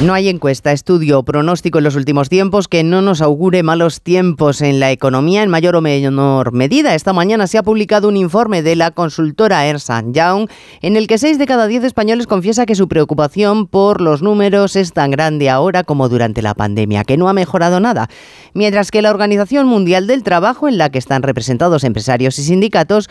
No 0.00 0.14
hay 0.14 0.28
encuesta, 0.28 0.72
estudio 0.72 1.20
o 1.20 1.22
pronóstico 1.22 1.78
en 1.78 1.84
los 1.84 1.94
últimos 1.94 2.28
tiempos 2.28 2.66
que 2.66 2.82
no 2.82 3.02
nos 3.02 3.20
augure 3.20 3.62
malos 3.62 4.00
tiempos 4.00 4.60
en 4.60 4.80
la 4.80 4.90
economía 4.90 5.44
en 5.44 5.50
mayor 5.50 5.76
o 5.76 5.80
menor 5.80 6.52
medida. 6.52 6.96
Esta 6.96 7.12
mañana 7.12 7.46
se 7.46 7.56
ha 7.56 7.62
publicado 7.62 8.08
un 8.08 8.16
informe 8.16 8.62
de 8.62 8.74
la 8.74 8.90
consultora 8.90 9.64
Ernst 9.64 9.90
Young 10.10 10.48
en 10.80 10.96
el 10.96 11.06
que 11.06 11.18
6 11.18 11.38
de 11.38 11.46
cada 11.46 11.68
10 11.68 11.84
españoles 11.84 12.26
confiesa 12.26 12.66
que 12.66 12.74
su 12.74 12.88
preocupación 12.88 13.68
por 13.68 14.00
los 14.00 14.22
números 14.22 14.74
es 14.74 14.92
tan 14.92 15.12
grande 15.12 15.50
ahora 15.50 15.84
como 15.84 16.08
durante 16.08 16.42
la 16.42 16.54
pandemia, 16.54 17.04
que 17.04 17.16
no 17.16 17.28
ha 17.28 17.32
mejorado 17.32 17.78
nada. 17.78 18.08
Mientras 18.54 18.90
que 18.90 19.02
la 19.02 19.10
Organización 19.10 19.68
Mundial 19.68 20.08
del 20.08 20.24
Trabajo, 20.24 20.66
en 20.66 20.78
la 20.78 20.90
que 20.90 20.98
están 20.98 21.22
representados 21.22 21.84
empresarios 21.84 22.38
y 22.40 22.42
sindicatos, 22.42 23.08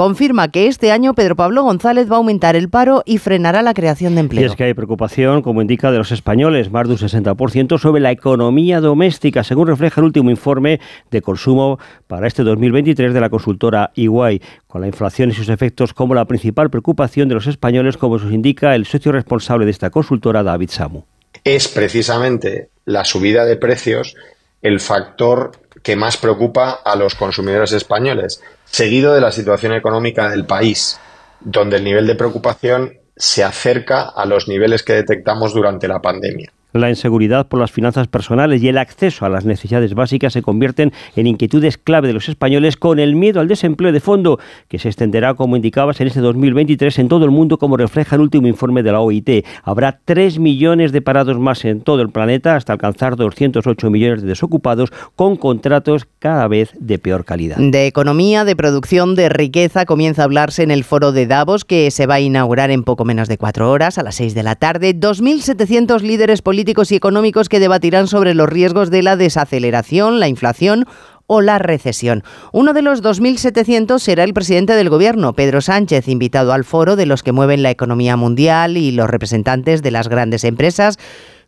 confirma 0.00 0.50
que 0.50 0.66
este 0.66 0.92
año 0.92 1.12
Pedro 1.12 1.36
Pablo 1.36 1.62
González 1.62 2.10
va 2.10 2.14
a 2.14 2.16
aumentar 2.16 2.56
el 2.56 2.70
paro 2.70 3.02
y 3.04 3.18
frenará 3.18 3.60
la 3.60 3.74
creación 3.74 4.14
de 4.14 4.22
empleo. 4.22 4.40
Y 4.40 4.46
es 4.46 4.56
que 4.56 4.64
hay 4.64 4.72
preocupación, 4.72 5.42
como 5.42 5.60
indica, 5.60 5.92
de 5.92 5.98
los 5.98 6.10
españoles, 6.10 6.70
más 6.70 6.88
de 6.88 6.94
un 6.94 6.98
60% 6.98 7.78
sobre 7.78 8.00
la 8.00 8.10
economía 8.10 8.80
doméstica, 8.80 9.44
según 9.44 9.66
refleja 9.66 10.00
el 10.00 10.06
último 10.06 10.30
informe 10.30 10.80
de 11.10 11.20
consumo 11.20 11.78
para 12.06 12.26
este 12.28 12.44
2023 12.44 13.12
de 13.12 13.20
la 13.20 13.28
consultora 13.28 13.90
EY, 13.94 14.40
con 14.66 14.80
la 14.80 14.86
inflación 14.86 15.28
y 15.28 15.34
sus 15.34 15.50
efectos 15.50 15.92
como 15.92 16.14
la 16.14 16.24
principal 16.24 16.70
preocupación 16.70 17.28
de 17.28 17.34
los 17.34 17.46
españoles, 17.46 17.98
como 17.98 18.16
nos 18.16 18.32
indica 18.32 18.74
el 18.74 18.86
socio 18.86 19.12
responsable 19.12 19.66
de 19.66 19.72
esta 19.72 19.90
consultora, 19.90 20.42
David 20.42 20.70
Samu. 20.70 21.02
Es 21.44 21.68
precisamente 21.68 22.70
la 22.86 23.04
subida 23.04 23.44
de 23.44 23.56
precios 23.56 24.16
el 24.62 24.80
factor 24.80 25.52
que 25.82 25.96
más 25.96 26.16
preocupa 26.16 26.70
a 26.70 26.96
los 26.96 27.14
consumidores 27.14 27.72
españoles 27.72 28.42
seguido 28.64 29.14
de 29.14 29.20
la 29.20 29.32
situación 29.32 29.72
económica 29.72 30.30
del 30.30 30.44
país, 30.44 31.00
donde 31.40 31.78
el 31.78 31.84
nivel 31.84 32.06
de 32.06 32.14
preocupación 32.14 32.98
se 33.16 33.44
acerca 33.44 34.02
a 34.02 34.24
los 34.24 34.48
niveles 34.48 34.82
que 34.82 34.94
detectamos 34.94 35.52
durante 35.52 35.88
la 35.88 36.00
pandemia. 36.00 36.52
La 36.72 36.88
inseguridad 36.88 37.48
por 37.48 37.58
las 37.58 37.72
finanzas 37.72 38.06
personales 38.06 38.62
y 38.62 38.68
el 38.68 38.78
acceso 38.78 39.24
a 39.24 39.28
las 39.28 39.44
necesidades 39.44 39.94
básicas 39.94 40.32
se 40.32 40.42
convierten 40.42 40.92
en 41.16 41.26
inquietudes 41.26 41.78
clave 41.78 42.08
de 42.08 42.14
los 42.14 42.28
españoles 42.28 42.76
con 42.76 42.98
el 42.98 43.16
miedo 43.16 43.40
al 43.40 43.48
desempleo 43.48 43.92
de 43.92 44.00
fondo, 44.00 44.38
que 44.68 44.78
se 44.78 44.88
extenderá, 44.88 45.34
como 45.34 45.56
indicabas, 45.56 46.00
en 46.00 46.06
este 46.06 46.20
2023 46.20 46.98
en 47.00 47.08
todo 47.08 47.24
el 47.24 47.30
mundo, 47.30 47.58
como 47.58 47.76
refleja 47.76 48.16
el 48.16 48.22
último 48.22 48.46
informe 48.46 48.82
de 48.82 48.92
la 48.92 49.00
OIT. 49.00 49.44
Habrá 49.64 50.00
3 50.04 50.38
millones 50.38 50.92
de 50.92 51.02
parados 51.02 51.38
más 51.38 51.64
en 51.64 51.80
todo 51.80 52.02
el 52.02 52.10
planeta 52.10 52.56
hasta 52.56 52.72
alcanzar 52.72 53.16
208 53.16 53.90
millones 53.90 54.22
de 54.22 54.28
desocupados 54.28 54.92
con 55.16 55.36
contratos 55.36 56.06
cada 56.20 56.46
vez 56.48 56.70
de 56.78 56.98
peor 56.98 57.24
calidad. 57.24 57.56
De 57.56 57.86
economía, 57.86 58.44
de 58.44 58.54
producción, 58.54 59.14
de 59.14 59.30
riqueza 59.30 59.86
comienza 59.86 60.22
a 60.22 60.26
hablarse 60.26 60.62
en 60.62 60.70
el 60.70 60.84
foro 60.84 61.12
de 61.12 61.26
Davos 61.26 61.64
que 61.64 61.90
se 61.90 62.06
va 62.06 62.16
a 62.16 62.20
inaugurar 62.20 62.70
en 62.70 62.84
poco 62.84 63.04
menos 63.04 63.26
de 63.26 63.38
cuatro 63.38 63.70
horas, 63.70 63.96
a 63.98 64.02
las 64.02 64.16
6 64.16 64.34
de 64.34 64.42
la 64.42 64.54
tarde. 64.54 64.94
2.700 64.94 66.02
líderes 66.02 66.42
políticos 66.42 66.92
y 66.92 66.96
económicos 66.96 67.48
que 67.48 67.58
debatirán 67.58 68.06
sobre 68.06 68.34
los 68.34 68.48
riesgos 68.48 68.90
de 68.90 69.02
la 69.02 69.16
desaceleración, 69.16 70.20
la 70.20 70.28
inflación 70.28 70.84
o 71.26 71.40
la 71.40 71.58
recesión. 71.58 72.22
Uno 72.52 72.74
de 72.74 72.82
los 72.82 73.02
2.700 73.02 74.00
será 74.00 74.24
el 74.24 74.34
presidente 74.34 74.74
del 74.74 74.90
gobierno, 74.90 75.32
Pedro 75.32 75.60
Sánchez, 75.60 76.08
invitado 76.08 76.52
al 76.52 76.64
foro 76.64 76.96
de 76.96 77.06
los 77.06 77.22
que 77.22 77.32
mueven 77.32 77.62
la 77.62 77.70
economía 77.70 78.16
mundial 78.16 78.76
y 78.76 78.90
los 78.90 79.08
representantes 79.08 79.80
de 79.82 79.92
las 79.92 80.08
grandes 80.08 80.44
empresas 80.44 80.98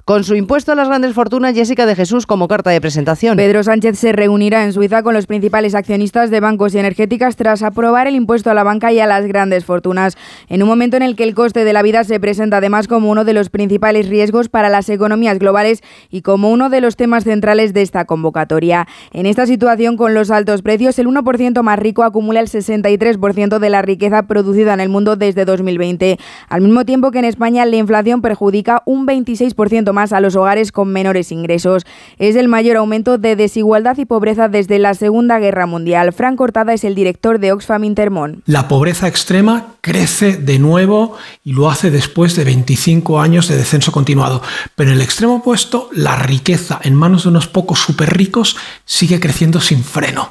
con 0.04 0.24
su 0.24 0.34
impuesto 0.34 0.72
a 0.72 0.74
las 0.74 0.88
grandes 0.88 1.14
fortunas, 1.14 1.54
Jessica 1.54 1.86
de 1.86 1.94
Jesús 1.94 2.26
como 2.26 2.48
carta 2.48 2.70
de 2.70 2.80
presentación. 2.80 3.36
Pedro 3.36 3.62
Sánchez 3.62 3.98
se 3.98 4.12
reunirá 4.12 4.64
en 4.64 4.72
Suiza 4.72 5.04
con 5.04 5.14
los 5.14 5.26
principales 5.26 5.76
accionistas 5.76 6.30
de 6.30 6.40
bancos 6.40 6.74
y 6.74 6.78
energéticas 6.78 7.36
tras 7.36 7.62
aprobar 7.62 8.08
el 8.08 8.16
impuesto 8.16 8.50
a 8.50 8.54
la 8.54 8.64
banca 8.64 8.92
y 8.92 8.98
a 8.98 9.06
las 9.06 9.26
grandes 9.26 9.64
fortunas, 9.64 10.16
en 10.48 10.62
un 10.62 10.68
momento 10.68 10.96
en 10.96 11.04
el 11.04 11.14
que 11.14 11.22
el 11.22 11.36
coste 11.36 11.64
de 11.64 11.72
la 11.72 11.82
vida 11.82 12.02
se 12.02 12.18
presenta 12.18 12.56
además 12.56 12.88
como 12.88 13.10
uno 13.10 13.24
de 13.24 13.32
los 13.32 13.48
principales 13.48 14.08
riesgos 14.08 14.48
para 14.48 14.68
las 14.68 14.88
economías 14.88 15.38
globales 15.38 15.82
y 16.10 16.22
como 16.22 16.50
uno 16.50 16.68
de 16.68 16.80
los 16.80 16.96
temas 16.96 17.22
centrales 17.22 17.72
de 17.72 17.82
esta 17.82 18.04
convocatoria. 18.04 18.88
En 19.12 19.26
esta 19.26 19.46
situación, 19.46 19.96
con 19.96 20.14
los 20.14 20.32
altos 20.32 20.62
precios, 20.62 20.98
el 20.98 21.06
1% 21.06 21.62
más 21.62 21.78
rico 21.78 22.02
acumula 22.02 22.40
el 22.40 22.48
63% 22.48 23.58
de 23.60 23.70
la 23.70 23.82
riqueza 23.82 24.24
producida 24.24 24.74
en 24.74 24.80
el 24.80 24.88
mundo 24.88 25.14
desde 25.14 25.44
2020, 25.44 26.18
al 26.48 26.60
mismo 26.60 26.84
tiempo 26.84 27.12
que 27.12 27.20
en 27.20 27.24
España 27.24 27.64
la 27.66 27.76
inflación 27.76 28.20
perjudica 28.20 28.82
un 28.84 29.06
26% 29.06 29.91
más 29.92 30.12
a 30.12 30.20
los 30.20 30.36
hogares 30.36 30.72
con 30.72 30.92
menores 30.92 31.32
ingresos. 31.32 31.84
Es 32.18 32.36
el 32.36 32.48
mayor 32.48 32.76
aumento 32.76 33.18
de 33.18 33.36
desigualdad 33.36 33.96
y 33.98 34.04
pobreza 34.04 34.48
desde 34.48 34.78
la 34.78 34.94
Segunda 34.94 35.38
Guerra 35.38 35.66
Mundial. 35.66 36.12
Fran 36.12 36.36
Cortada 36.36 36.72
es 36.72 36.84
el 36.84 36.94
director 36.94 37.38
de 37.38 37.52
Oxfam 37.52 37.84
Intermón. 37.84 38.42
La 38.46 38.68
pobreza 38.68 39.08
extrema 39.08 39.74
crece 39.80 40.36
de 40.36 40.58
nuevo 40.58 41.16
y 41.44 41.52
lo 41.52 41.70
hace 41.70 41.90
después 41.90 42.36
de 42.36 42.44
25 42.44 43.20
años 43.20 43.48
de 43.48 43.56
descenso 43.56 43.92
continuado. 43.92 44.42
Pero 44.76 44.90
en 44.90 44.96
el 44.96 45.02
extremo 45.02 45.36
opuesto, 45.36 45.90
la 45.92 46.16
riqueza 46.16 46.80
en 46.82 46.94
manos 46.94 47.24
de 47.24 47.30
unos 47.30 47.46
pocos 47.46 47.80
súper 47.80 48.16
ricos 48.16 48.56
sigue 48.84 49.20
creciendo 49.20 49.60
sin 49.60 49.82
freno. 49.82 50.30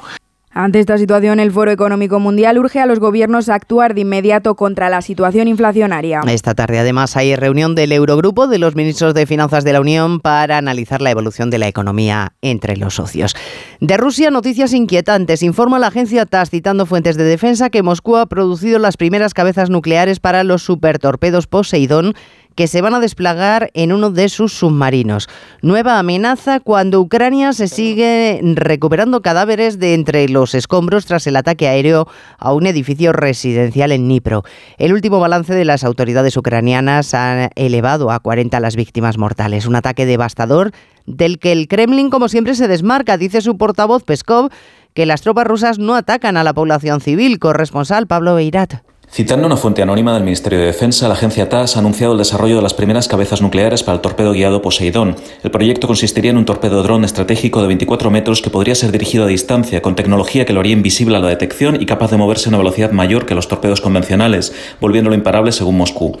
Ante 0.54 0.80
esta 0.80 0.98
situación, 0.98 1.40
el 1.40 1.50
Foro 1.50 1.70
Económico 1.70 2.20
Mundial 2.20 2.58
urge 2.58 2.78
a 2.78 2.84
los 2.84 2.98
gobiernos 2.98 3.48
a 3.48 3.54
actuar 3.54 3.94
de 3.94 4.02
inmediato 4.02 4.54
contra 4.54 4.90
la 4.90 5.00
situación 5.00 5.48
inflacionaria. 5.48 6.20
Esta 6.28 6.54
tarde, 6.54 6.78
además, 6.78 7.16
hay 7.16 7.34
reunión 7.36 7.74
del 7.74 7.90
Eurogrupo 7.90 8.46
de 8.46 8.58
los 8.58 8.74
ministros 8.74 9.14
de 9.14 9.24
Finanzas 9.24 9.64
de 9.64 9.72
la 9.72 9.80
Unión 9.80 10.20
para 10.20 10.58
analizar 10.58 11.00
la 11.00 11.10
evolución 11.10 11.48
de 11.48 11.58
la 11.58 11.68
economía 11.68 12.34
entre 12.42 12.76
los 12.76 12.96
socios. 12.96 13.34
De 13.80 13.96
Rusia, 13.96 14.30
noticias 14.30 14.74
inquietantes. 14.74 15.42
Informa 15.42 15.78
la 15.78 15.86
agencia 15.86 16.26
TAS, 16.26 16.50
citando 16.50 16.84
fuentes 16.84 17.16
de 17.16 17.24
defensa, 17.24 17.70
que 17.70 17.82
Moscú 17.82 18.18
ha 18.18 18.26
producido 18.26 18.78
las 18.78 18.98
primeras 18.98 19.32
cabezas 19.32 19.70
nucleares 19.70 20.20
para 20.20 20.44
los 20.44 20.62
supertorpedos 20.62 21.46
Poseidón 21.46 22.14
que 22.54 22.66
se 22.66 22.80
van 22.80 22.94
a 22.94 23.00
desplegar 23.00 23.70
en 23.74 23.92
uno 23.92 24.10
de 24.10 24.28
sus 24.28 24.52
submarinos. 24.52 25.28
Nueva 25.60 25.98
amenaza 25.98 26.60
cuando 26.60 27.00
Ucrania 27.00 27.52
se 27.52 27.68
sigue 27.68 28.40
recuperando 28.54 29.22
cadáveres 29.22 29.78
de 29.78 29.94
entre 29.94 30.28
los 30.28 30.54
escombros 30.54 31.06
tras 31.06 31.26
el 31.26 31.36
ataque 31.36 31.68
aéreo 31.68 32.08
a 32.38 32.52
un 32.52 32.66
edificio 32.66 33.12
residencial 33.12 33.92
en 33.92 34.04
Dnipro. 34.04 34.42
El 34.78 34.92
último 34.92 35.20
balance 35.20 35.54
de 35.54 35.64
las 35.64 35.84
autoridades 35.84 36.36
ucranianas 36.36 37.14
ha 37.14 37.50
elevado 37.54 38.10
a 38.10 38.20
40 38.20 38.60
las 38.60 38.76
víctimas 38.76 39.18
mortales. 39.18 39.66
Un 39.66 39.76
ataque 39.76 40.06
devastador 40.06 40.72
del 41.06 41.38
que 41.38 41.52
el 41.52 41.68
Kremlin, 41.68 42.10
como 42.10 42.28
siempre, 42.28 42.54
se 42.54 42.68
desmarca, 42.68 43.16
dice 43.16 43.40
su 43.40 43.56
portavoz 43.56 44.04
Peskov, 44.04 44.50
que 44.94 45.06
las 45.06 45.22
tropas 45.22 45.46
rusas 45.46 45.78
no 45.78 45.94
atacan 45.94 46.36
a 46.36 46.44
la 46.44 46.52
población 46.52 47.00
civil. 47.00 47.38
Corresponsal 47.38 48.06
Pablo 48.06 48.34
Beirat. 48.34 48.91
Citando 49.14 49.46
una 49.46 49.58
fuente 49.58 49.82
anónima 49.82 50.14
del 50.14 50.22
Ministerio 50.22 50.58
de 50.58 50.64
Defensa, 50.64 51.06
la 51.06 51.12
agencia 51.12 51.46
TAS 51.46 51.76
ha 51.76 51.80
anunciado 51.80 52.14
el 52.14 52.18
desarrollo 52.18 52.56
de 52.56 52.62
las 52.62 52.72
primeras 52.72 53.08
cabezas 53.08 53.42
nucleares 53.42 53.82
para 53.82 53.96
el 53.96 54.00
torpedo 54.00 54.32
guiado 54.32 54.62
Poseidón. 54.62 55.16
El 55.42 55.50
proyecto 55.50 55.86
consistiría 55.86 56.30
en 56.30 56.38
un 56.38 56.46
torpedo 56.46 56.82
dron 56.82 57.04
estratégico 57.04 57.60
de 57.60 57.66
24 57.66 58.10
metros 58.10 58.40
que 58.40 58.48
podría 58.48 58.74
ser 58.74 58.90
dirigido 58.90 59.24
a 59.24 59.26
distancia, 59.26 59.82
con 59.82 59.96
tecnología 59.96 60.46
que 60.46 60.54
lo 60.54 60.60
haría 60.60 60.72
invisible 60.72 61.18
a 61.18 61.20
la 61.20 61.28
detección 61.28 61.78
y 61.78 61.84
capaz 61.84 62.10
de 62.10 62.16
moverse 62.16 62.48
a 62.48 62.48
una 62.48 62.56
velocidad 62.56 62.92
mayor 62.92 63.26
que 63.26 63.34
los 63.34 63.48
torpedos 63.48 63.82
convencionales, 63.82 64.54
volviéndolo 64.80 65.14
imparable 65.14 65.52
según 65.52 65.76
Moscú. 65.76 66.18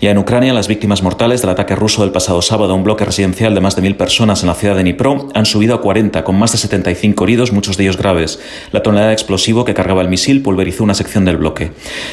Ya 0.00 0.10
en 0.10 0.16
Ucrania, 0.16 0.54
las 0.54 0.68
víctimas 0.68 1.02
mortales 1.02 1.42
del 1.42 1.50
ataque 1.50 1.76
ruso 1.76 2.00
del 2.00 2.12
pasado 2.12 2.40
sábado 2.40 2.72
a 2.72 2.76
un 2.76 2.82
bloque 2.82 3.04
residencial 3.04 3.54
de 3.54 3.60
más 3.60 3.76
de 3.76 3.82
mil 3.82 3.96
personas 3.96 4.40
en 4.42 4.48
la 4.48 4.54
ciudad 4.54 4.74
de 4.74 4.84
Dnipro 4.84 5.28
han 5.34 5.44
subido 5.44 5.74
a 5.74 5.82
40, 5.82 6.24
con 6.24 6.38
más 6.38 6.52
de 6.52 6.56
75 6.56 7.24
heridos, 7.24 7.52
muchos 7.52 7.76
de 7.76 7.84
ellos 7.84 7.98
graves. 7.98 8.40
La 8.70 8.82
tonelada 8.82 9.08
de 9.08 9.12
explosivo 9.12 9.66
que 9.66 9.74
cargaba 9.74 10.00
el 10.00 10.08
misil 10.08 10.40
pulverizó 10.40 10.82
una 10.82 10.94
sección 10.94 11.26
del 11.26 11.36
bloque. 11.36 11.72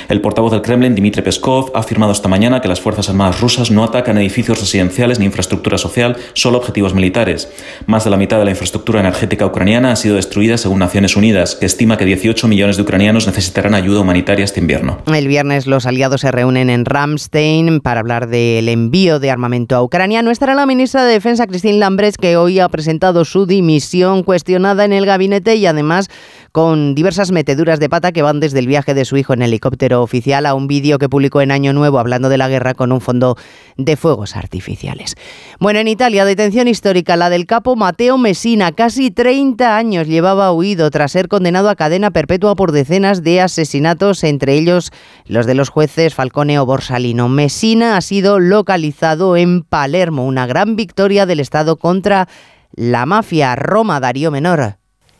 El 0.09 0.21
portavoz 0.21 0.51
del 0.51 0.63
Kremlin, 0.63 0.95
Dmitry 0.95 1.21
Peskov, 1.21 1.69
ha 1.75 1.81
afirmado 1.81 2.11
esta 2.11 2.27
mañana 2.27 2.61
que 2.61 2.67
las 2.67 2.81
Fuerzas 2.81 3.09
Armadas 3.09 3.39
rusas 3.41 3.69
no 3.69 3.83
atacan 3.83 4.17
edificios 4.17 4.59
residenciales 4.59 5.19
ni 5.19 5.25
infraestructura 5.25 5.77
social, 5.77 6.17
solo 6.33 6.57
objetivos 6.57 6.95
militares. 6.95 7.47
Más 7.85 8.05
de 8.05 8.09
la 8.09 8.17
mitad 8.17 8.39
de 8.39 8.45
la 8.45 8.49
infraestructura 8.49 9.01
energética 9.01 9.45
ucraniana 9.45 9.91
ha 9.91 9.95
sido 9.95 10.15
destruida 10.15 10.57
según 10.57 10.79
Naciones 10.79 11.15
Unidas, 11.15 11.53
que 11.53 11.67
estima 11.67 11.95
que 11.95 12.05
18 12.05 12.47
millones 12.47 12.77
de 12.77 12.81
ucranianos 12.81 13.27
necesitarán 13.27 13.75
ayuda 13.75 13.99
humanitaria 13.99 14.45
este 14.45 14.59
invierno. 14.59 14.97
El 15.05 15.27
viernes 15.27 15.67
los 15.67 15.85
aliados 15.85 16.21
se 16.21 16.31
reúnen 16.31 16.71
en 16.71 16.85
Ramstein 16.85 17.79
para 17.79 17.99
hablar 17.99 18.29
del 18.29 18.67
envío 18.67 19.19
de 19.19 19.29
armamento 19.29 19.75
a 19.75 19.83
Ucrania. 19.83 20.23
No 20.23 20.31
estará 20.31 20.55
la 20.55 20.65
ministra 20.65 21.05
de 21.05 21.13
Defensa, 21.13 21.45
Christine 21.45 21.77
Lambres, 21.77 22.17
que 22.17 22.35
hoy 22.35 22.59
ha 22.59 22.67
presentado 22.69 23.25
su 23.25 23.45
dimisión 23.45 24.23
cuestionada 24.23 24.85
en 24.85 24.93
el 24.93 25.05
gabinete 25.05 25.55
y 25.55 25.67
además 25.67 26.09
con 26.51 26.95
diversas 26.95 27.31
meteduras 27.31 27.79
de 27.79 27.89
pata 27.89 28.11
que 28.11 28.23
van 28.23 28.39
desde 28.39 28.57
el 28.57 28.65
viaje 28.65 28.95
de 28.95 29.05
su 29.05 29.15
hijo 29.15 29.33
en 29.33 29.43
helicóptero 29.43 29.98
oficial 30.01 30.45
a 30.45 30.53
un 30.53 30.67
vídeo 30.67 30.99
que 30.99 31.09
publicó 31.09 31.41
en 31.41 31.51
Año 31.51 31.73
Nuevo 31.73 31.99
hablando 31.99 32.29
de 32.29 32.37
la 32.37 32.47
guerra 32.47 32.73
con 32.73 32.91
un 32.91 33.01
fondo 33.01 33.37
de 33.77 33.95
fuegos 33.95 34.35
artificiales. 34.35 35.15
Bueno, 35.59 35.79
en 35.79 35.87
Italia, 35.87 36.25
detención 36.25 36.67
histórica, 36.67 37.15
la 37.15 37.29
del 37.29 37.45
capo 37.45 37.75
Mateo 37.75 38.17
Messina, 38.17 38.71
casi 38.71 39.11
30 39.11 39.77
años 39.77 40.07
llevaba 40.07 40.51
huido 40.51 40.89
tras 40.91 41.11
ser 41.11 41.27
condenado 41.27 41.69
a 41.69 41.75
cadena 41.75 42.11
perpetua 42.11 42.55
por 42.55 42.71
decenas 42.71 43.23
de 43.23 43.41
asesinatos, 43.41 44.23
entre 44.23 44.55
ellos 44.55 44.91
los 45.25 45.45
de 45.45 45.55
los 45.55 45.69
jueces 45.69 46.13
Falcone 46.13 46.59
o 46.59 46.65
Borsalino. 46.65 47.29
Messina 47.29 47.97
ha 47.97 48.01
sido 48.01 48.39
localizado 48.39 49.37
en 49.37 49.63
Palermo, 49.63 50.25
una 50.25 50.45
gran 50.45 50.75
victoria 50.75 51.25
del 51.25 51.39
Estado 51.39 51.77
contra 51.77 52.27
la 52.73 53.05
mafia 53.05 53.55
Roma 53.55 53.99
Darío 53.99 54.31
Menor. 54.31 54.77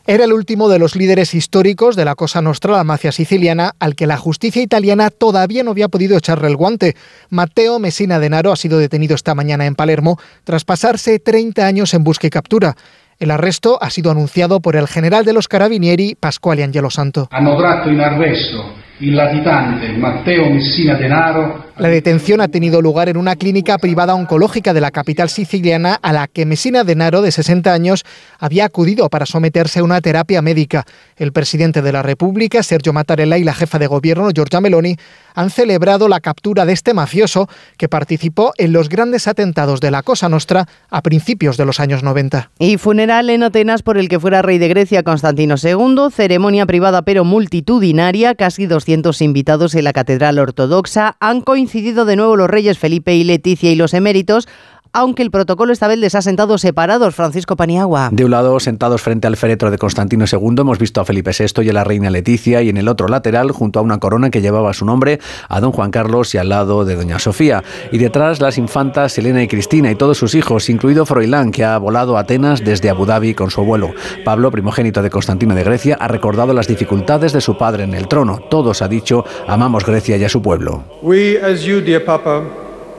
Era 0.10 0.24
el 0.24 0.34
último 0.34 0.70
de 0.70 0.80
los 0.80 0.96
líderes 0.96 1.36
históricos 1.36 1.96
de 1.96 2.04
la 2.04 2.16
Cosa 2.16 2.42
Nostra, 2.42 2.76
la 2.76 2.84
mafia 2.84 3.12
siciliana, 3.12 3.74
al 3.80 3.94
que 3.94 4.08
la 4.08 4.18
justicia 4.18 4.60
italiana 4.60 5.12
todavía 5.12 5.64
no 5.64 5.70
había 5.70 5.88
podido 5.88 6.18
echarle 6.18 6.48
el 6.48 6.56
guante. 6.56 6.96
Matteo 7.30 7.78
Messina 7.78 8.18
Denaro 8.18 8.52
ha 8.52 8.56
sido 8.56 8.80
detenido 8.80 9.14
esta 9.14 9.36
mañana 9.36 9.68
en 9.68 9.76
Palermo 9.76 10.18
tras 10.46 10.66
pasarse 10.66 11.20
30 11.20 11.64
años 11.64 11.94
en 11.94 12.04
busca 12.04 12.26
y 12.26 12.32
captura. 12.32 12.76
El 13.20 13.30
arresto 13.30 13.78
ha 13.84 13.92
sido 13.92 14.10
anunciado 14.10 14.62
por 14.62 14.76
el 14.76 14.88
general 14.88 15.26
de 15.26 15.34
los 15.34 15.48
Carabinieri, 15.48 16.16
Pasquale 16.20 16.64
Angelo 16.64 16.90
Santo. 16.90 17.28
Hanno 17.30 17.56
tratto 17.56 17.92
in 17.92 18.00
arresto 18.00 18.74
il 19.02 19.14
latitante 19.14 19.92
Matteo 19.92 20.50
Messina 20.50 20.96
Denaro 20.96 21.69
La 21.80 21.88
detención 21.88 22.42
ha 22.42 22.50
tenido 22.50 22.82
lugar 22.82 23.08
en 23.08 23.16
una 23.16 23.38
clínica 23.38 23.78
privada 23.78 24.14
oncológica 24.14 24.74
de 24.74 24.82
la 24.82 24.92
capital 24.92 25.30
siciliana 25.30 25.94
a 25.94 26.12
la 26.12 26.28
que 26.28 26.46
Messina 26.46 26.84
Denaro, 26.84 27.22
de 27.22 27.32
60 27.32 27.72
años, 27.72 28.04
había 28.38 28.66
acudido 28.66 29.08
para 29.08 29.26
someterse 29.26 29.80
a 29.80 29.86
una 29.86 30.02
terapia 30.02 30.42
médica. 30.42 30.86
El 31.16 31.32
presidente 31.32 31.82
de 31.82 31.94
la 31.94 32.04
República, 32.04 32.64
Sergio 32.64 32.92
Mattarella, 32.92 33.38
y 33.38 33.46
la 33.46 33.54
jefa 33.54 33.80
de 33.80 33.88
gobierno, 33.88 34.30
Giorgia 34.32 34.60
Meloni, 34.60 34.98
han 35.36 35.50
celebrado 35.50 36.10
la 36.10 36.20
captura 36.20 36.66
de 36.66 36.74
este 36.74 36.94
mafioso 36.94 37.48
que 37.78 37.88
participó 37.88 38.52
en 38.58 38.74
los 38.74 38.90
grandes 38.90 39.30
atentados 39.30 39.80
de 39.80 39.92
la 39.92 40.04
Cosa 40.04 40.28
Nostra 40.28 40.68
a 40.90 41.02
principios 41.02 41.56
de 41.56 41.66
los 41.66 41.80
años 41.80 42.04
90. 42.04 42.52
Y 42.60 42.76
funeral 42.76 43.30
en 43.30 43.44
Atenas 43.44 43.84
por 43.84 43.98
el 43.98 44.10
que 44.10 44.20
fuera 44.20 44.42
rey 44.42 44.58
de 44.58 44.68
Grecia 44.68 45.04
Constantino 45.04 45.56
II, 45.64 46.12
ceremonia 46.12 46.66
privada 46.66 47.04
pero 47.04 47.24
multitudinaria, 47.24 48.36
casi 48.36 48.66
200 48.66 49.22
invitados 49.22 49.76
en 49.76 49.86
la 49.86 49.94
Catedral 49.94 50.40
Ortodoxa, 50.40 51.16
han 51.22 51.40
coincidido 51.40 51.69
de 52.06 52.16
nuevo 52.16 52.36
los 52.36 52.50
reyes 52.50 52.78
Felipe 52.78 53.16
y 53.16 53.24
Leticia 53.24 53.72
y 53.72 53.76
los 53.76 53.94
eméritos, 53.94 54.48
aunque 54.94 55.24
el 55.24 55.32
protocolo 55.32 55.74
esta 55.74 55.88
vez 55.88 56.00
les 56.00 56.16
ha 56.16 56.22
sentado 56.22 56.58
separados, 56.58 57.16
Francisco 57.16 57.56
Paniagua. 57.56 58.10
De 58.12 58.26
un 58.26 58.32
lado, 58.32 58.60
sentados 58.60 59.02
frente 59.02 59.28
al 59.28 59.38
féretro 59.38 59.72
de 59.72 59.78
Constantino 59.78 60.26
II, 60.32 60.56
hemos 60.60 60.80
visto 60.80 61.02
a 61.02 61.06
Felipe 61.06 61.32
VI 61.38 61.64
y 61.64 61.70
a 61.70 61.74
la 61.74 61.84
reina 61.84 62.10
Leticia, 62.10 62.62
y 62.62 62.70
en 62.70 62.78
el 62.78 62.88
otro 62.88 63.08
lateral, 63.08 63.52
junto 63.52 63.80
a 63.80 63.82
una 63.82 64.00
corona 64.00 64.30
que 64.30 64.42
llevaba 64.42 64.74
su 64.74 64.86
nombre, 64.86 65.20
a 65.48 65.60
don 65.60 65.72
Juan 65.72 65.92
Carlos 65.92 66.34
y 66.36 66.38
al 66.38 66.50
lado 66.50 66.86
de 66.86 66.96
doña 66.96 67.20
Sofía. 67.20 67.64
Y 67.92 67.98
detrás, 67.98 68.42
las 68.42 68.58
infantas 68.58 69.18
Elena 69.18 69.44
y 69.44 69.48
Cristina 69.48 69.92
y 69.92 69.96
todos 69.96 70.18
sus 70.18 70.36
hijos, 70.36 70.70
incluido 70.70 71.06
Froilán, 71.06 71.52
que 71.52 71.64
ha 71.64 71.78
volado 71.78 72.18
a 72.18 72.22
Atenas 72.22 72.64
desde 72.64 72.90
Abu 72.90 73.06
Dhabi 73.06 73.34
con 73.34 73.52
su 73.52 73.62
abuelo. 73.62 73.94
Pablo, 74.26 74.52
primogénito 74.52 75.02
de 75.02 75.10
Constantino 75.10 75.56
de 75.56 75.64
Grecia, 75.64 75.98
ha 76.00 76.08
recordado 76.08 76.54
las 76.54 76.68
dificultades 76.68 77.34
de 77.34 77.42
su 77.42 77.58
padre 77.58 77.84
en 77.84 77.94
el 77.94 78.08
trono. 78.08 78.40
Todos, 78.50 78.82
ha 78.82 78.88
dicho, 78.88 79.26
amamos 79.48 79.86
Grecia 79.86 80.18
y 80.18 80.24
a 80.24 80.30
su 80.30 80.42
pueblo. 80.42 80.84
We, 81.02 81.40
as 81.42 81.62
you, 81.62 81.82
dear 81.82 82.04
Papa, 82.04 82.44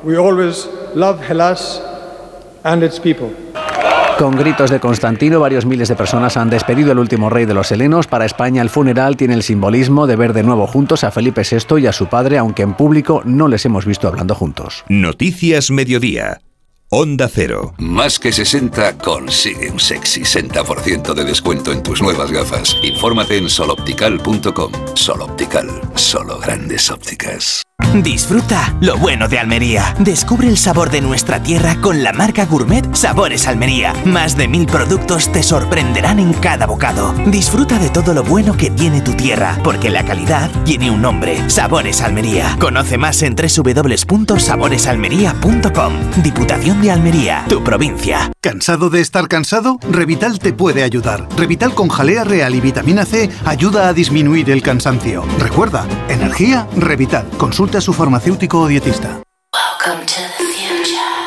we 0.03 0.17
always 0.17 0.69
love 0.95 1.21
Hellas 1.29 1.81
and 2.65 2.83
its 2.83 3.01
people. 3.01 3.31
Con 4.19 4.37
gritos 4.37 4.71
de 4.71 4.81
Constantino, 4.81 5.41
varios 5.41 5.65
miles 5.65 5.89
de 5.89 5.97
personas 5.97 6.37
han 6.37 6.51
despedido 6.51 6.93
al 6.93 6.99
último 6.99 7.31
rey 7.31 7.47
de 7.47 7.55
los 7.55 7.73
helenos. 7.73 8.07
Para 8.07 8.27
España, 8.27 8.61
el 8.61 8.69
funeral 8.69 9.17
tiene 9.17 9.33
el 9.33 9.43
simbolismo 9.43 10.07
de 10.07 10.17
ver 10.17 10.35
de 10.35 10.43
nuevo 10.43 10.67
juntos 10.67 11.05
a 11.05 11.11
Felipe 11.11 11.41
VI 11.41 11.79
y 11.79 11.87
a 11.87 11.93
su 11.93 12.07
padre, 12.07 12.37
aunque 12.37 12.61
en 12.63 12.75
público 12.75 13.23
no 13.25 13.49
les 13.49 13.65
hemos 13.65 13.87
visto 13.87 14.09
hablando 14.09 14.35
juntos. 14.35 14.85
Noticias 14.91 15.71
Mediodía. 15.71 16.43
Onda 16.91 17.29
Cero. 17.33 17.73
Más 17.79 18.19
que 18.19 18.31
60 18.31 18.99
consigue 18.99 19.71
un 19.71 19.81
sexy 19.81 20.21
60% 20.23 21.15
de 21.15 21.25
descuento 21.25 21.73
en 21.73 21.83
tus 21.83 22.03
nuevas 22.03 22.31
gafas. 22.31 22.77
Infórmate 22.83 23.39
en 23.39 23.49
soloptical.com. 23.49 24.73
Soloptical, 24.95 25.69
solo 25.95 26.39
grandes 26.41 26.91
ópticas. 26.91 27.63
Disfruta 27.95 28.75
lo 28.81 28.97
bueno 28.97 29.29
de 29.29 29.39
Almería. 29.39 29.95
Descubre 29.99 30.49
el 30.49 30.57
sabor 30.57 30.91
de 30.91 31.01
nuestra 31.01 31.43
tierra 31.43 31.77
con 31.81 32.03
la 32.03 32.13
marca 32.13 32.47
Gourmet 32.47 32.95
Sabores 32.95 33.47
Almería. 33.47 33.93
Más 34.05 34.37
de 34.37 34.49
mil 34.49 34.67
productos 34.67 35.31
te 35.33 35.43
sorprenderán 35.43 36.19
en 36.19 36.33
cada 36.33 36.67
bocado. 36.67 37.15
Disfruta 37.27 37.79
de 37.79 37.91
todo 37.91 38.15
lo 38.15 38.23
bueno 38.23 38.57
que 38.57 38.71
tiene 38.71 39.01
tu 39.01 39.15
tierra, 39.15 39.59
porque 39.65 39.91
la 39.91 40.05
calidad 40.05 40.51
tiene 40.65 40.91
un 40.91 41.03
nombre. 41.03 41.51
Sabores 41.51 42.01
Almería. 42.01 42.57
Conoce 42.59 42.99
más 42.99 43.23
en 43.23 43.35
www.saboresalmería.com. 43.35 45.93
Diputación 46.23 46.83
de 46.83 46.91
Almería, 46.91 47.45
tu 47.49 47.65
provincia. 47.65 48.31
¿Cansado 48.43 48.89
de 48.89 49.03
estar 49.03 49.29
cansado? 49.29 49.79
Revital 49.91 50.39
te 50.39 50.55
puede 50.55 50.83
ayudar. 50.83 51.29
Revital 51.37 51.75
con 51.75 51.91
jalea 51.91 52.25
real 52.25 52.55
y 52.55 52.63
vitamina 52.63 53.05
C 53.05 53.29
ayuda 53.45 53.87
a 53.87 53.93
disminuir 53.93 54.49
el 54.49 54.63
cansancio. 54.63 55.25
Recuerda, 55.39 55.87
energía, 56.09 56.67
Revital. 56.75 57.29
Consulta 57.37 57.79
a 57.79 57.81
su 57.83 57.93
farmacéutico 57.93 58.61
o 58.61 58.67
dietista. 58.67 59.21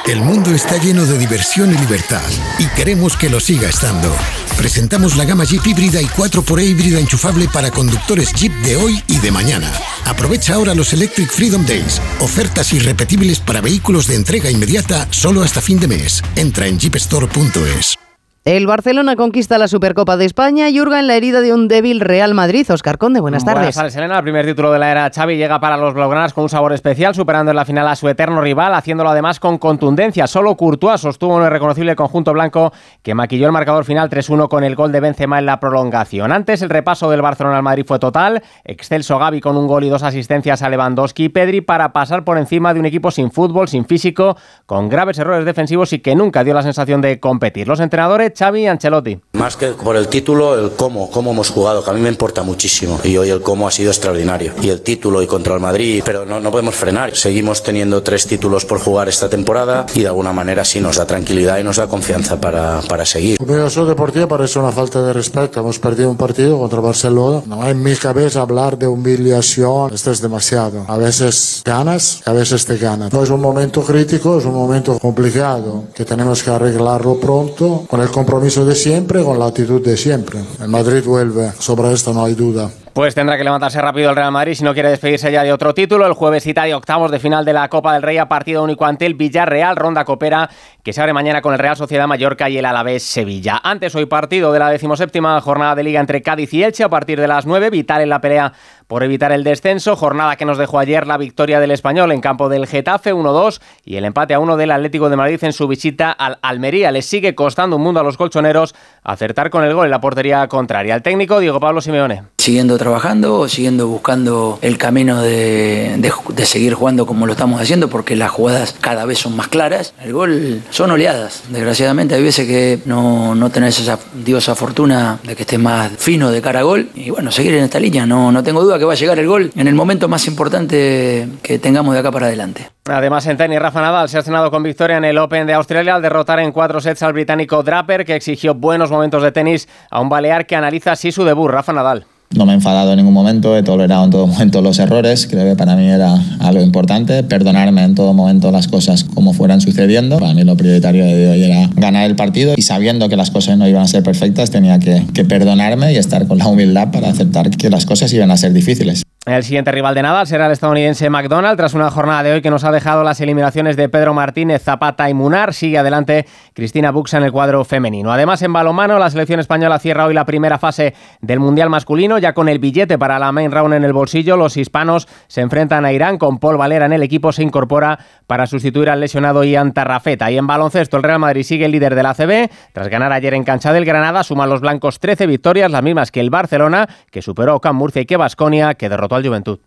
El 0.05 0.19
mundo 0.21 0.53
está 0.53 0.77
lleno 0.77 1.05
de 1.05 1.17
diversión 1.17 1.73
y 1.73 1.77
libertad 1.77 2.29
y 2.59 2.65
queremos 2.75 3.15
que 3.15 3.29
lo 3.29 3.39
siga 3.39 3.69
estando. 3.69 4.13
Presentamos 4.57 5.15
la 5.15 5.23
gama 5.23 5.45
Jeep 5.45 5.65
híbrida 5.65 6.01
y 6.01 6.07
4xE 6.07 6.65
híbrida 6.65 6.99
enchufable 6.99 7.47
para 7.47 7.71
conductores 7.71 8.33
Jeep 8.33 8.51
de 8.63 8.75
hoy 8.75 9.01
y 9.07 9.19
de 9.19 9.31
mañana. 9.31 9.71
Aprovecha 10.03 10.55
ahora 10.55 10.75
los 10.75 10.91
Electric 10.91 11.29
Freedom 11.31 11.65
Days, 11.65 12.01
ofertas 12.19 12.73
irrepetibles 12.73 13.39
para 13.39 13.61
vehículos 13.61 14.07
de 14.07 14.15
entrega 14.15 14.51
inmediata 14.51 15.07
solo 15.09 15.41
hasta 15.41 15.61
fin 15.61 15.79
de 15.79 15.87
mes. 15.87 16.21
Entra 16.35 16.67
en 16.67 16.79
jeepstore.es. 16.79 18.02
El 18.45 18.67
Barcelona 18.67 19.15
conquista 19.15 19.58
la 19.58 19.69
Supercopa 19.69 20.17
de 20.17 20.25
España 20.25 20.69
y 20.69 20.77
hurga 20.82 20.99
en 20.99 21.08
la 21.08 21.15
herida 21.15 21.39
de 21.39 21.53
un 21.53 21.69
débil 21.69 22.01
Real 22.01 22.34
Madrid. 22.34 22.69
Oscar 22.69 22.97
Conde, 22.97 23.21
buenas 23.21 23.45
tardes. 23.45 23.60
Buenas 23.60 23.75
tardes, 23.75 23.95
Elena. 23.95 24.17
El 24.17 24.23
primer 24.23 24.45
título 24.45 24.69
de 24.73 24.79
la 24.79 24.91
era 24.91 25.10
Xavi 25.10 25.38
llega 25.38 25.62
para 25.62 25.77
los 25.77 25.93
blaugranas 25.93 26.34
con 26.34 26.43
un 26.43 26.49
sabor 26.49 26.73
especial, 26.73 27.15
superando 27.15 27.51
en 27.51 27.56
la 27.56 27.63
final 27.63 27.88
a 27.88 27.95
su 27.95 28.10
eterno 28.10 28.41
rival, 28.41 28.75
haciéndolo 28.75 29.12
además 29.12 29.39
con 29.39 29.60
contundencia. 29.60 30.27
Solo 30.27 30.58
Courtois 30.58 30.99
sostuvo 30.99 31.38
un 31.38 31.43
irreconocible 31.43 31.95
conjunto 31.95 32.34
blanco 32.34 32.73
que 33.01 33.15
maquilló 33.15 33.45
el 33.45 33.53
marcador 33.53 33.86
final 33.86 34.10
3-1 34.10 34.49
con 34.49 34.65
el 34.65 34.75
gol 34.75 34.91
de 34.91 34.99
Benzema 34.99 35.39
en 35.39 35.45
la 35.45 35.62
prolongación. 35.62 36.34
Antes, 36.34 36.62
el 36.63 36.69
repaso 36.69 37.10
del 37.10 37.21
Barcelona 37.21 37.56
al 37.56 37.63
Madrid 37.63 37.86
fue 37.88 37.97
total. 37.97 38.43
Excelso 38.65 39.19
Gaby 39.19 39.39
con 39.39 39.56
un 39.56 39.67
gol 39.67 39.86
y 39.86 39.89
dos 39.89 40.03
asistencias 40.03 40.62
a 40.63 40.69
Lewandowski 40.69 41.23
y 41.23 41.29
Pedri 41.29 41.62
para 41.62 41.93
pasar 41.93 42.25
por 42.25 42.38
encima 42.38 42.73
de 42.73 42.82
un 42.82 42.88
equipo 42.88 43.10
sin 43.10 43.32
fútbol, 43.32 43.69
sin 43.69 43.86
físico, 43.86 44.36
con 44.65 44.89
graves 44.89 45.17
errores 45.17 45.45
defensivos 45.45 45.93
y 45.93 45.99
que 45.99 46.13
nunca 46.13 46.43
dio 46.43 46.53
la 46.53 46.62
sensación 46.62 46.99
de 46.99 47.21
competir. 47.21 47.69
Los 47.69 47.79
entrenadores 47.79 48.33
Xavi 48.38 48.62
y 48.62 48.67
Ancelotti. 48.67 49.19
Más 49.34 49.58
que 49.58 49.67
por 49.67 49.96
el 49.96 50.08
título, 50.08 50.58
el 50.60 50.72
cómo, 50.72 51.10
cómo 51.10 51.32
hemos 51.32 51.50
jugado, 51.50 51.84
que 51.84 51.89
a 51.89 51.93
mí 51.93 52.00
me 52.02 52.10
importa 52.10 52.43
muchísimo. 52.43 53.00
Y 53.04 53.17
hoy 53.17 53.30
el 53.30 53.41
cómo 53.41 53.67
ha 53.67 53.72
sido 53.72 53.91
extraordinario. 53.91 54.54
Y 54.62 54.69
el 54.69 54.82
título 54.82 55.22
y 55.22 55.28
contra 55.28 55.54
el 55.56 55.60
Madrid, 55.60 56.02
pero 56.06 56.26
no, 56.26 56.39
no 56.39 56.52
podemos 56.52 56.76
frenar. 56.76 57.15
Seguimos 57.15 57.63
teniendo 57.63 58.02
tres 58.04 58.26
títulos 58.28 58.65
por 58.65 58.80
jugar 58.80 59.10
esta 59.10 59.30
temporada 59.30 59.86
y 59.93 60.02
de 60.02 60.08
alguna 60.08 60.34
manera 60.34 60.63
sí 60.65 60.80
nos 60.80 60.98
da 60.98 61.06
tranquilidad 61.06 61.60
y 61.60 61.63
nos 61.63 61.78
da 61.78 61.88
confianza 61.88 62.39
para, 62.39 62.82
para 62.82 63.06
seguir. 63.06 63.38
Eso 63.41 63.86
deportivo 63.86 64.28
parece 64.28 64.60
una 64.60 64.72
falta 64.72 65.02
de 65.02 65.13
respeto. 65.13 65.60
Hemos 65.60 65.80
perdido 65.80 66.10
un 66.10 66.17
partido 66.17 66.58
contra 66.60 66.80
Barcelona. 66.80 67.41
No 67.46 67.67
en 67.67 67.82
mi 67.82 67.96
cabeza 67.96 68.41
hablar 68.41 68.78
de 68.78 68.88
humillación. 68.88 69.93
Esto 69.93 70.12
es 70.12 70.22
demasiado. 70.22 70.86
A 70.88 70.98
veces 70.98 71.62
ganas, 71.65 72.22
a 72.26 72.34
veces 72.34 72.65
te 72.65 72.78
ganan. 72.78 73.10
No 73.12 73.24
es 73.24 73.30
un 73.30 73.41
momento 73.41 73.82
crítico, 73.82 74.38
es 74.38 74.46
un 74.46 74.54
momento 74.54 74.98
complicado 75.00 75.86
que 75.93 76.06
tenemos 76.06 76.43
que 76.43 76.52
arreglarlo 76.52 77.19
pronto 77.19 77.86
con 77.89 78.02
el 78.02 78.10
compromiso 78.23 78.63
de 78.65 78.73
siempre, 78.73 79.21
con 79.21 79.38
la 79.38 79.47
actitud 79.47 79.83
de 79.83 79.97
siempre. 79.97 80.39
El 80.62 80.69
Madrid 80.69 81.03
vuelve, 81.05 81.51
sobre 81.59 81.91
esto 81.91 82.13
no 82.13 82.23
hay 82.23 82.36
duda. 82.36 82.69
Pues 82.93 83.15
tendrá 83.15 83.38
que 83.38 83.43
levantarse 83.43 83.81
rápido 83.81 84.12
el 84.12 84.15
Real 84.15 84.31
Madrid 84.31 84.53
si 84.53 84.63
no 84.63 84.73
quiere 84.73 84.89
despedirse 84.89 85.31
ya 85.31 85.43
de 85.43 85.51
otro 85.51 85.73
título. 85.73 86.05
El 86.05 86.13
jueves 86.13 86.43
cita 86.43 86.63
de 86.63 86.75
octavos 86.75 87.12
de 87.12 87.19
final 87.19 87.43
de 87.43 87.51
la 87.51 87.67
Copa 87.67 87.91
del 87.91 88.03
Rey 88.03 88.19
a 88.19 88.29
partido 88.29 88.63
único 88.63 88.86
ante 88.86 89.07
el 89.07 89.15
Villarreal, 89.15 89.75
ronda 89.75 90.05
copera, 90.05 90.49
que 90.83 90.93
se 90.93 91.01
abre 91.01 91.12
mañana 91.12 91.41
con 91.41 91.53
el 91.53 91.59
Real 91.59 91.75
Sociedad 91.75 92.07
Mallorca 92.07 92.49
y 92.49 92.57
el 92.59 92.65
Alavés 92.65 93.03
Sevilla. 93.03 93.59
Antes 93.63 93.95
hoy 93.95 94.05
partido 94.05 94.53
de 94.53 94.59
la 94.59 94.69
decimoséptima 94.69 95.41
jornada 95.41 95.75
de 95.75 95.83
Liga 95.83 95.99
entre 95.99 96.21
Cádiz 96.21 96.53
y 96.53 96.63
Elche 96.63 96.83
a 96.83 96.89
partir 96.89 97.19
de 97.19 97.27
las 97.27 97.47
9, 97.47 97.71
vital 97.71 98.01
en 98.01 98.09
la 98.09 98.21
pelea 98.21 98.53
por 98.93 99.01
evitar 99.01 99.32
el 99.32 99.43
descenso, 99.43 99.95
jornada 99.95 100.36
que 100.36 100.45
nos 100.45 100.60
dejó 100.60 100.77
ayer 100.77 101.08
la 101.08 101.17
victoria 101.17 101.60
del 101.60 101.71
Español 101.71 102.12
en 102.12 102.21
campo 102.21 102.47
del 102.47 102.67
Getafe 102.67 103.12
1-2 103.12 103.60
y 103.84 103.95
el 103.95 104.06
empate 104.06 104.36
a 104.36 104.39
1 104.39 104.56
del 104.56 104.69
Atlético 104.69 105.10
de 105.10 105.15
Madrid 105.15 105.43
en 105.43 105.51
su 105.51 105.67
visita 105.67 106.12
al 106.12 106.38
Almería. 106.43 106.91
Les 106.91 107.08
sigue 107.08 107.34
costando 107.34 107.77
un 107.77 107.82
mundo 107.82 108.01
a 108.01 108.03
los 108.03 108.17
colchoneros 108.17 108.75
acertar 109.01 109.49
con 109.49 109.63
el 109.63 109.73
gol 109.73 109.86
en 109.86 109.91
la 109.91 109.99
portería 109.99 110.47
contraria. 110.47 110.93
El 110.93 111.01
técnico 111.01 111.39
Diego 111.39 111.60
Pablo 111.60 111.82
Simeone. 111.82 112.21
Siguiendo 112.38 112.77
trabajando, 112.77 113.47
siguiendo 113.47 113.88
buscando 113.88 114.60
el 114.62 114.77
camino 114.77 115.23
de, 115.23 115.95
de, 115.97 116.13
de, 116.36 116.45
seguir 116.45 116.75
jugando 116.75 117.08
como 117.08 117.25
lo 117.25 117.32
estamos 117.32 117.60
haciendo, 117.60 117.88
porque 117.88 118.15
las 118.15 118.29
jugadas 118.29 118.75
cada 118.79 119.06
vez 119.06 119.17
son 119.17 119.36
más 119.36 119.47
claras. 119.47 119.95
El 120.03 120.13
gol 120.13 120.62
son 120.69 120.91
oleadas, 120.91 121.45
desgraciadamente. 121.49 122.13
Hay 122.13 122.21
veces 122.21 122.45
que 122.45 122.79
no, 122.86 123.34
no 123.34 123.49
tenés 123.49 123.79
esa 123.79 123.97
diosa 124.13 124.53
fortuna 124.53 125.17
de 125.23 125.36
que 125.36 125.41
estés 125.43 125.60
más 125.60 125.93
fino 125.97 126.29
de 126.29 126.41
cara 126.43 126.60
a 126.60 126.63
gol. 126.63 126.89
Y 126.93 127.10
bueno, 127.10 127.32
seguir 127.32 127.56
en 127.56 127.63
esta 127.63 127.79
línea. 127.79 128.06
No, 128.06 128.32
no 128.32 128.43
tengo 128.43 128.62
duda 128.62 128.77
que 128.77 128.83
va 128.88 128.93
a 128.93 128.96
llegar 128.96 129.19
el 129.19 129.28
gol 129.28 129.52
en 129.56 129.67
el 129.67 129.76
momento 129.76 130.08
más 130.08 130.28
importante 130.28 131.28
que 131.41 131.60
tengamos 131.60 131.93
de 131.93 132.00
acá 132.00 132.12
para 132.12 132.28
adelante. 132.28 132.69
Además, 132.86 133.26
en 133.28 133.38
tenis, 133.38 133.60
Rafa 133.60 133.82
Nadal 133.82 134.10
se 134.10 134.17
ha 134.17 134.19
estrenado 134.19 134.52
con 134.52 134.63
victoria 134.63 134.98
en 134.98 135.06
el 135.06 135.17
Open 135.17 135.48
de 135.48 135.54
Australia 135.54 135.96
al 135.96 136.02
derrotar 136.02 136.39
en 136.39 136.52
cuatro 136.52 136.82
sets 136.82 137.04
al 137.04 137.13
británico 137.13 137.63
Draper, 137.63 138.06
que 138.06 138.15
exigió 138.15 138.54
buenos 138.56 138.91
momentos 138.91 139.24
de 139.24 139.32
tenis 139.32 139.67
a 139.89 140.00
un 140.00 140.10
balear 140.10 140.46
que 140.46 140.56
analiza 140.56 140.91
así 140.91 141.12
su 141.12 141.24
debut, 141.24 141.50
Rafa 141.50 141.74
Nadal. 141.74 142.06
No 142.36 142.46
me 142.46 142.54
he 142.54 142.56
enfadado 142.56 142.91
en 142.91 142.98
ningún 142.98 143.13
momento, 143.13 143.56
he 143.56 143.63
tolerado 143.63 144.06
en 144.06 144.12
todo 144.12 144.28
momento 144.28 144.62
los 144.62 144.80
errores. 144.80 145.28
Creo 145.30 145.46
que 145.46 145.56
para 145.56 145.76
mí 145.76 145.88
era 145.88 146.13
algo 146.39 146.63
importante, 146.63 147.24
perdonarme 147.24 147.84
en 147.84 147.96
todo 147.96 148.13
momento 148.13 148.52
las 148.52 148.67
cosas 148.67 149.04
como 149.04 149.34
fueran 149.34 149.62
sucediendo. 149.62 150.17
Para 150.17 150.34
mí 150.34 150.43
lo 150.43 150.58
prioritario 150.58 151.06
de 151.06 151.30
hoy 151.30 151.43
era 151.43 151.69
ganar 151.76 152.10
el 152.10 152.15
partido 152.15 152.54
y 152.58 152.62
sabiendo 152.63 153.10
que 153.10 153.15
las 153.15 153.32
cosas 153.32 153.58
no 153.58 153.67
iban 153.67 153.84
a 153.84 153.88
ser 153.88 154.04
perfectas, 154.04 154.50
tenía 154.50 154.80
que, 154.80 155.06
que 155.13 155.26
perdonarme 155.26 155.93
y 155.93 155.98
estar 155.98 156.28
con 156.28 156.39
la 156.39 156.48
humildad 156.48 156.91
para 156.91 157.10
aceptar 157.10 157.50
que 157.52 157.69
las 157.69 157.86
cosas 157.86 158.12
iban 158.13 158.32
a 158.32 158.38
ser 158.38 158.54
difíciles. 158.54 159.04
El 159.25 159.41
siguiente 159.45 159.71
rival 159.71 159.95
de 159.95 160.01
Nadal 160.01 160.27
será 160.27 160.47
el 160.47 160.51
estadounidense 160.51 161.09
McDonald. 161.09 161.55
Tras 161.55 161.73
una 161.73 161.89
jornada 161.89 162.23
de 162.23 162.33
hoy 162.33 162.41
que 162.41 162.49
nos 162.49 162.65
ha 162.65 162.73
dejado 162.73 163.05
las 163.05 163.21
eliminaciones 163.21 163.77
de 163.77 163.88
Pedro 163.88 164.13
Martínez, 164.13 164.62
Zapata 164.62 165.09
y 165.09 165.13
Munar, 165.13 165.53
sigue 165.53 165.77
adelante 165.77 166.25
Cristina 166.53 166.91
Buxa 166.91 167.19
en 167.19 167.23
el 167.23 167.31
cuadro 167.31 167.63
femenino. 167.63 168.12
Además, 168.12 168.41
en 168.41 168.51
balonmano, 168.51 168.99
la 168.99 169.09
selección 169.09 169.39
española 169.39 169.79
cierra 169.79 170.07
hoy 170.07 170.13
la 170.13 170.25
primera 170.25 170.59
fase 170.59 170.93
del 171.21 171.39
Mundial 171.39 171.69
masculino. 171.69 172.17
Ya 172.17 172.33
con 172.33 172.49
el 172.49 172.59
billete 172.59 172.97
para 172.97 173.17
la 173.17 173.31
main 173.31 173.49
round 173.49 173.73
en 173.75 173.86
el 173.86 173.93
bolsillo, 173.93 174.36
los 174.36 174.57
hispanos 174.57 175.07
se 175.27 175.39
enfrentan 175.39 175.86
a 175.86 175.93
Irán. 175.93 176.17
Con 176.17 176.38
Paul 176.39 176.57
Valera 176.57 176.86
en 176.86 176.91
el 176.91 177.01
equipo 177.01 177.31
se 177.31 177.43
incorpora 177.43 177.99
para 178.27 178.45
sustituir 178.45 178.89
al 178.89 178.99
lesionado 178.99 179.45
Ian 179.45 179.71
Tarrafeta. 179.71 180.31
Y 180.31 180.38
en 180.38 180.47
baloncesto, 180.47 180.97
el 180.97 181.03
Real 181.03 181.19
Madrid 181.19 181.43
sigue 181.43 181.63
el 181.63 181.71
líder 181.71 181.95
de 181.95 182.03
la 182.03 182.09
ACB. 182.09 182.49
Tras 182.73 182.89
ganar 182.89 183.13
ayer 183.13 183.33
en 183.36 183.45
cancha 183.45 183.71
del 183.71 183.86
Granada, 183.86 184.23
suman 184.23 184.49
los 184.49 184.59
blancos 184.59 184.99
13 184.99 185.27
victorias, 185.27 185.71
las 185.71 185.81
mismas 185.81 186.12
que 186.12 186.19
el 186.19 186.29
Barcelona, 186.29 186.89
que 187.09 187.21
superó 187.21 187.53
a 187.53 187.55
Ocam 187.55 187.77
Murcia 187.77 188.01
y 188.01 188.05
que 188.05 188.17
Basconia, 188.17 188.73
que 188.73 188.89
derrotó 188.89 189.12
Juventud. 189.21 189.60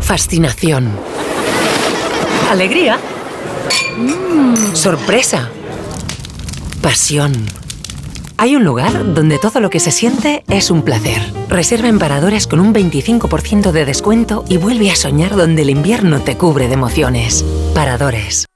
Fascinación. 0.00 0.90
Alegría. 2.50 2.98
Mm, 3.96 4.74
sorpresa. 4.74 5.48
Pasión. 6.82 7.32
Hay 8.36 8.56
un 8.56 8.64
lugar 8.64 9.14
donde 9.14 9.38
todo 9.38 9.60
lo 9.60 9.70
que 9.70 9.78
se 9.78 9.92
siente 9.92 10.42
es 10.48 10.70
un 10.70 10.82
placer. 10.82 11.22
Reserva 11.48 11.88
en 11.88 11.98
Paradores 11.98 12.46
con 12.48 12.58
un 12.58 12.74
25% 12.74 13.70
de 13.70 13.84
descuento 13.84 14.44
y 14.48 14.56
vuelve 14.56 14.90
a 14.90 14.96
soñar 14.96 15.36
donde 15.36 15.62
el 15.62 15.70
invierno 15.70 16.20
te 16.20 16.36
cubre 16.36 16.66
de 16.66 16.74
emociones. 16.74 17.44
Paradores. 17.74 18.46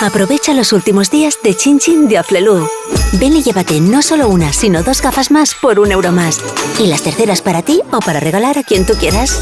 Aprovecha 0.00 0.52
los 0.52 0.74
últimos 0.74 1.10
días 1.10 1.38
de 1.42 1.54
Chin 1.54 1.78
Chin 1.78 2.06
de 2.06 2.18
Aflelu. 2.18 2.68
Ven 3.14 3.34
y 3.34 3.42
llévate 3.42 3.80
no 3.80 4.02
solo 4.02 4.28
una, 4.28 4.52
sino 4.52 4.82
dos 4.82 5.00
gafas 5.00 5.30
más 5.30 5.54
por 5.54 5.80
un 5.80 5.90
euro 5.90 6.12
más. 6.12 6.38
Y 6.78 6.86
las 6.88 7.02
terceras 7.02 7.40
para 7.40 7.62
ti 7.62 7.80
o 7.90 8.00
para 8.00 8.20
regalar 8.20 8.58
a 8.58 8.62
quien 8.62 8.84
tú 8.84 8.92
quieras. 8.92 9.40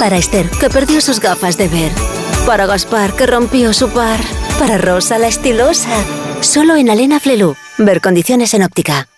Para 0.00 0.16
Esther, 0.16 0.50
que 0.50 0.68
perdió 0.68 1.00
sus 1.00 1.20
gafas 1.20 1.56
de 1.58 1.68
ver. 1.68 1.92
Para 2.44 2.66
Gaspar, 2.66 3.14
que 3.14 3.26
rompió 3.26 3.72
su 3.72 3.88
par. 3.88 4.18
Para 4.58 4.78
Rosa, 4.78 5.16
la 5.18 5.28
estilosa. 5.28 6.04
Solo 6.40 6.74
en 6.74 6.90
Alena 6.90 7.20
Flelu. 7.20 7.54
Ver 7.78 8.00
condiciones 8.00 8.52
en 8.54 8.64
óptica. 8.64 9.08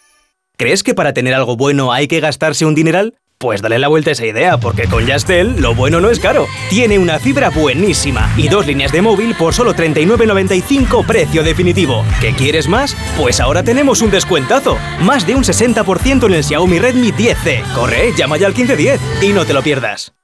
¿Crees 0.58 0.82
que 0.82 0.94
para 0.94 1.14
tener 1.14 1.32
algo 1.32 1.56
bueno 1.56 1.90
hay 1.90 2.06
que 2.06 2.20
gastarse 2.20 2.66
un 2.66 2.74
dineral? 2.74 3.14
Pues 3.38 3.60
dale 3.60 3.78
la 3.78 3.88
vuelta 3.88 4.10
a 4.10 4.12
esa 4.12 4.24
idea, 4.24 4.56
porque 4.56 4.84
con 4.88 5.04
Yastel 5.04 5.60
lo 5.60 5.74
bueno 5.74 6.00
no 6.00 6.08
es 6.08 6.20
caro. 6.20 6.46
Tiene 6.70 6.98
una 6.98 7.18
fibra 7.18 7.50
buenísima 7.50 8.32
y 8.34 8.48
dos 8.48 8.66
líneas 8.66 8.92
de 8.92 9.02
móvil 9.02 9.34
por 9.34 9.52
solo 9.52 9.74
39.95 9.74 11.04
precio 11.04 11.42
definitivo. 11.42 12.02
¿Qué 12.18 12.32
quieres 12.32 12.66
más? 12.66 12.96
Pues 13.18 13.38
ahora 13.40 13.62
tenemos 13.62 14.00
un 14.00 14.10
descuentazo. 14.10 14.78
Más 15.00 15.26
de 15.26 15.34
un 15.34 15.44
60% 15.44 16.24
en 16.24 16.32
el 16.32 16.44
Xiaomi 16.44 16.78
Redmi 16.78 17.12
10C. 17.12 17.62
Corre, 17.74 18.12
llama 18.16 18.38
ya 18.38 18.46
al 18.46 18.54
1510 18.54 19.00
y 19.22 19.28
no 19.34 19.44
te 19.44 19.52
lo 19.52 19.62
pierdas. 19.62 20.14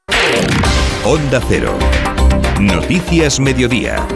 Onda 1.05 1.43
Cero. 1.47 1.77
Noticias 2.59 3.41
Mediodía. 3.41 4.07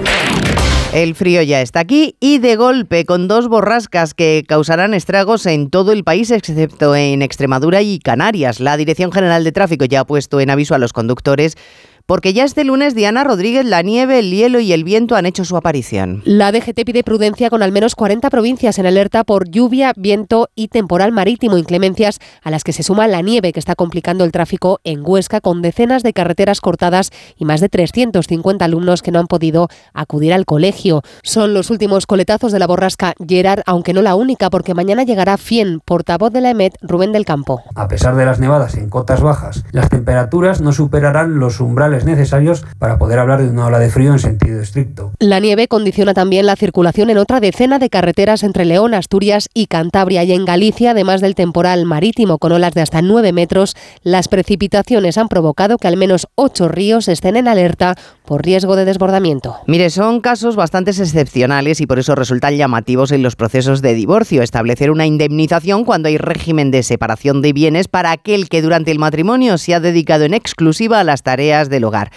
El 0.97 1.15
frío 1.15 1.43
ya 1.43 1.61
está 1.61 1.81
aquí 1.81 2.17
y 2.21 2.39
de 2.39 2.57
golpe 2.57 3.05
con 3.05 3.29
dos 3.29 3.49
borrascas 3.49 4.15
que 4.15 4.45
causarán 4.49 4.95
estragos 4.95 5.45
en 5.45 5.69
todo 5.69 5.93
el 5.93 6.05
país 6.05 6.31
excepto 6.31 6.97
en 6.97 7.21
Extremadura 7.21 7.83
y 7.83 7.99
Canarias. 7.99 8.61
La 8.61 8.79
Dirección 8.79 9.13
General 9.13 9.45
de 9.45 9.53
Tráfico 9.53 9.85
ya 9.85 10.01
ha 10.01 10.07
puesto 10.07 10.41
en 10.41 10.49
aviso 10.49 10.75
a 10.75 10.79
los 10.79 10.95
conductores 10.95 11.59
porque 12.07 12.33
ya 12.33 12.45
este 12.45 12.65
lunes 12.65 12.95
Diana 12.95 13.25
Rodríguez, 13.25 13.65
la 13.65 13.83
nieve, 13.83 14.21
el 14.21 14.31
hielo 14.31 14.61
y 14.61 14.73
el 14.73 14.85
viento 14.85 15.17
han 15.17 15.27
hecho 15.27 15.45
su 15.45 15.57
aparición. 15.57 16.23
La 16.25 16.53
DGT 16.53 16.85
pide 16.85 17.03
prudencia 17.03 17.51
con 17.51 17.63
al 17.63 17.73
menos 17.73 17.97
40 17.97 18.31
provincias 18.31 18.79
en 18.79 18.87
alerta 18.87 19.25
por 19.25 19.49
lluvia, 19.49 19.93
viento 19.97 20.49
y 20.55 20.69
temporal 20.69 21.11
marítimo, 21.11 21.59
inclemencias 21.59 22.21
a 22.43 22.51
las 22.51 22.63
que 22.63 22.73
se 22.73 22.85
suma 22.85 23.09
la 23.09 23.23
nieve 23.23 23.53
que 23.53 23.59
está 23.59 23.75
complicando 23.75 24.25
el 24.25 24.31
tráfico 24.31 24.81
en 24.85 25.01
Huesca 25.05 25.41
con 25.41 25.63
decenas 25.63 26.05
de 26.05 26.13
carreteras 26.13 26.61
cortadas 26.61 27.11
y 27.37 27.45
más 27.45 27.61
de 27.61 27.69
350 27.69 28.65
alumnos 28.65 29.03
que 29.03 29.11
no 29.11 29.19
han 29.19 29.27
podido 29.27 29.69
acudir 29.93 30.33
al 30.33 30.47
colegio. 30.47 31.03
Son 31.23 31.55
los 31.55 31.71
últimos 31.71 32.07
coletazos 32.07 32.53
de 32.53 32.61
la 32.61 32.69
borrasca 32.69 33.15
Gerard, 33.27 33.63
aunque 33.67 33.93
no 33.93 34.03
la 34.03 34.15
única, 34.15 34.49
porque 34.51 34.75
mañana 34.75 35.03
llegará 35.03 35.37
Fien, 35.39 35.81
portavoz 35.85 36.33
de 36.33 36.41
la 36.41 36.51
EMET, 36.51 36.77
Rubén 36.83 37.13
del 37.13 37.25
Campo. 37.25 37.63
A 37.75 37.89
pesar 37.89 38.15
de 38.15 38.25
las 38.25 38.39
nevadas 38.39 38.77
en 38.77 38.91
cotas 38.91 39.21
bajas, 39.21 39.65
las 39.73 39.89
temperaturas 39.89 40.61
no 40.61 40.73
superarán 40.73 41.39
los 41.41 41.61
umbrales 41.61 41.96
necesarios 42.05 42.65
para 42.79 42.99
poder 42.99 43.19
hablar 43.19 43.43
de 43.43 43.49
una 43.49 43.67
ola 43.67 43.79
de 43.79 43.91
frío 43.91 44.13
en 44.13 44.19
sentido 44.19 44.61
estricto. 44.61 45.13
La 45.19 45.41
nieve 45.41 45.69
condiciona 45.69 46.15
también 46.15 46.47
la 46.47 46.57
circulación 46.57 47.11
en 47.11 47.19
otra 47.19 47.41
decena 47.41 47.79
de 47.79 47.91
carreteras 47.91 48.43
entre 48.43 48.65
León, 48.65 48.95
Asturias 48.95 49.49
y 49.55 49.67
Cantabria 49.67 50.25
y 50.25 50.33
en 50.33 50.45
Galicia, 50.45 50.93
además 50.93 51.21
del 51.21 51.35
temporal 51.35 51.85
marítimo 51.87 52.39
con 52.39 52.53
olas 52.53 52.75
de 52.75 52.83
hasta 52.83 53.03
9 53.03 53.33
metros, 53.33 53.77
las 54.03 54.29
precipitaciones 54.29 55.19
han 55.19 55.29
provocado 55.29 55.79
que 55.79 55.89
al 55.89 55.97
menos 55.97 56.27
8 56.35 56.69
ríos 56.69 57.09
estén 57.09 57.37
en 57.37 57.49
alerta 57.49 57.97
por 58.27 58.45
riesgo 58.45 58.77
de 58.77 58.85
desbordamiento. 58.85 59.57
Mire, 59.67 59.91
son 59.91 60.21
casos 60.21 60.57
bastante 60.57 60.91
excepcionales 60.91 61.81
y 61.81 61.87
por 61.87 61.99
eso 61.99 62.15
resultan 62.15 62.57
llamativos 62.57 63.13
en 63.13 63.23
los 63.23 63.37
procesos 63.37 63.83
de 63.83 63.95
divorcio 63.95 64.43
establecer 64.43 64.91
una 64.91 65.07
indemnización 65.07 65.85
cuando 65.85 66.09
hay 66.09 66.19
régimen 66.19 66.71
de 66.71 66.83
separación 66.83 67.43
de 67.43 67.53
bienes 67.53 67.89
para 67.89 68.11
aquel 68.11 68.49
que 68.49 68.63
durante 68.63 68.91
el 68.91 68.99
matrimonio 68.99 69.59
se 69.59 69.75
ha 69.75 69.81
dedicado 69.81 70.25
en 70.25 70.35
exclusiva 70.35 71.01
a 71.01 71.05
las 71.05 71.23
tareas 71.23 71.71
del 71.71 71.85
hogar. 71.85 72.11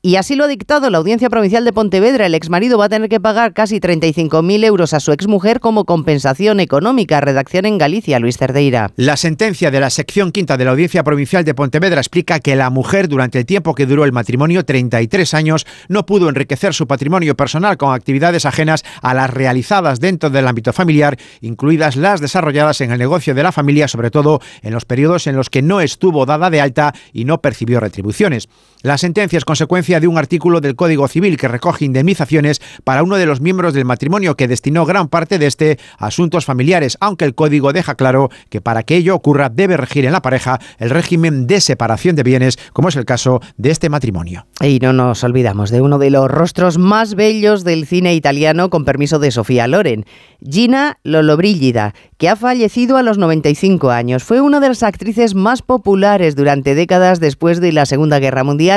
Y 0.00 0.14
así 0.14 0.36
lo 0.36 0.44
ha 0.44 0.48
dictado 0.48 0.90
la 0.90 0.98
Audiencia 0.98 1.28
Provincial 1.28 1.64
de 1.64 1.72
Pontevedra. 1.72 2.26
El 2.26 2.36
exmarido 2.36 2.78
va 2.78 2.84
a 2.84 2.88
tener 2.88 3.08
que 3.08 3.18
pagar 3.18 3.52
casi 3.52 3.80
35.000 3.80 4.64
euros 4.64 4.94
a 4.94 5.00
su 5.00 5.10
exmujer 5.10 5.58
como 5.58 5.86
compensación 5.86 6.60
económica. 6.60 7.20
Redacción 7.20 7.66
en 7.66 7.78
Galicia, 7.78 8.20
Luis 8.20 8.36
Cerdeira. 8.36 8.92
La 8.94 9.16
sentencia 9.16 9.72
de 9.72 9.80
la 9.80 9.90
sección 9.90 10.30
quinta 10.30 10.56
de 10.56 10.64
la 10.64 10.70
Audiencia 10.70 11.02
Provincial 11.02 11.44
de 11.44 11.52
Pontevedra 11.52 12.00
explica 12.00 12.38
que 12.38 12.54
la 12.54 12.70
mujer, 12.70 13.08
durante 13.08 13.40
el 13.40 13.44
tiempo 13.44 13.74
que 13.74 13.86
duró 13.86 14.04
el 14.04 14.12
matrimonio, 14.12 14.64
33 14.64 15.34
años, 15.34 15.66
no 15.88 16.06
pudo 16.06 16.28
enriquecer 16.28 16.74
su 16.74 16.86
patrimonio 16.86 17.36
personal 17.36 17.76
con 17.76 17.92
actividades 17.92 18.46
ajenas 18.46 18.84
a 19.02 19.14
las 19.14 19.30
realizadas 19.30 19.98
dentro 19.98 20.30
del 20.30 20.46
ámbito 20.46 20.72
familiar, 20.72 21.18
incluidas 21.40 21.96
las 21.96 22.20
desarrolladas 22.20 22.80
en 22.82 22.92
el 22.92 23.00
negocio 23.00 23.34
de 23.34 23.42
la 23.42 23.50
familia, 23.50 23.88
sobre 23.88 24.12
todo 24.12 24.40
en 24.62 24.74
los 24.74 24.84
periodos 24.84 25.26
en 25.26 25.34
los 25.34 25.50
que 25.50 25.60
no 25.60 25.80
estuvo 25.80 26.24
dada 26.24 26.50
de 26.50 26.60
alta 26.60 26.94
y 27.12 27.24
no 27.24 27.42
percibió 27.42 27.80
retribuciones. 27.80 28.48
La 28.82 28.96
sentencia 28.96 29.36
es 29.36 29.44
consecuencia 29.44 29.98
de 29.98 30.06
un 30.06 30.18
artículo 30.18 30.60
del 30.60 30.76
Código 30.76 31.08
Civil 31.08 31.36
que 31.36 31.48
recoge 31.48 31.84
indemnizaciones 31.84 32.60
para 32.84 33.02
uno 33.02 33.16
de 33.16 33.26
los 33.26 33.40
miembros 33.40 33.74
del 33.74 33.84
matrimonio 33.84 34.36
que 34.36 34.46
destinó 34.46 34.86
gran 34.86 35.08
parte 35.08 35.40
de 35.40 35.48
este 35.48 35.80
a 35.98 36.06
asuntos 36.06 36.44
familiares, 36.44 36.96
aunque 37.00 37.24
el 37.24 37.34
código 37.34 37.72
deja 37.72 37.96
claro 37.96 38.30
que 38.50 38.60
para 38.60 38.84
que 38.84 38.94
ello 38.94 39.16
ocurra 39.16 39.48
debe 39.48 39.76
regir 39.76 40.04
en 40.04 40.12
la 40.12 40.22
pareja 40.22 40.60
el 40.78 40.90
régimen 40.90 41.48
de 41.48 41.60
separación 41.60 42.14
de 42.14 42.22
bienes, 42.22 42.56
como 42.72 42.88
es 42.88 42.94
el 42.94 43.04
caso 43.04 43.40
de 43.56 43.72
este 43.72 43.88
matrimonio. 43.88 44.46
Y 44.60 44.78
no 44.78 44.92
nos 44.92 45.24
olvidamos 45.24 45.70
de 45.70 45.80
uno 45.80 45.98
de 45.98 46.10
los 46.10 46.30
rostros 46.30 46.78
más 46.78 47.16
bellos 47.16 47.64
del 47.64 47.84
cine 47.84 48.14
italiano, 48.14 48.70
con 48.70 48.84
permiso 48.84 49.18
de 49.18 49.32
Sofía 49.32 49.66
Loren, 49.66 50.04
Gina 50.40 50.98
Lollobrigida, 51.02 51.94
que 52.16 52.28
ha 52.28 52.36
fallecido 52.36 52.96
a 52.96 53.02
los 53.02 53.18
95 53.18 53.90
años. 53.90 54.22
Fue 54.22 54.40
una 54.40 54.60
de 54.60 54.68
las 54.68 54.84
actrices 54.84 55.34
más 55.34 55.62
populares 55.62 56.36
durante 56.36 56.76
décadas 56.76 57.18
después 57.18 57.60
de 57.60 57.72
la 57.72 57.84
Segunda 57.84 58.20
Guerra 58.20 58.44
Mundial 58.44 58.67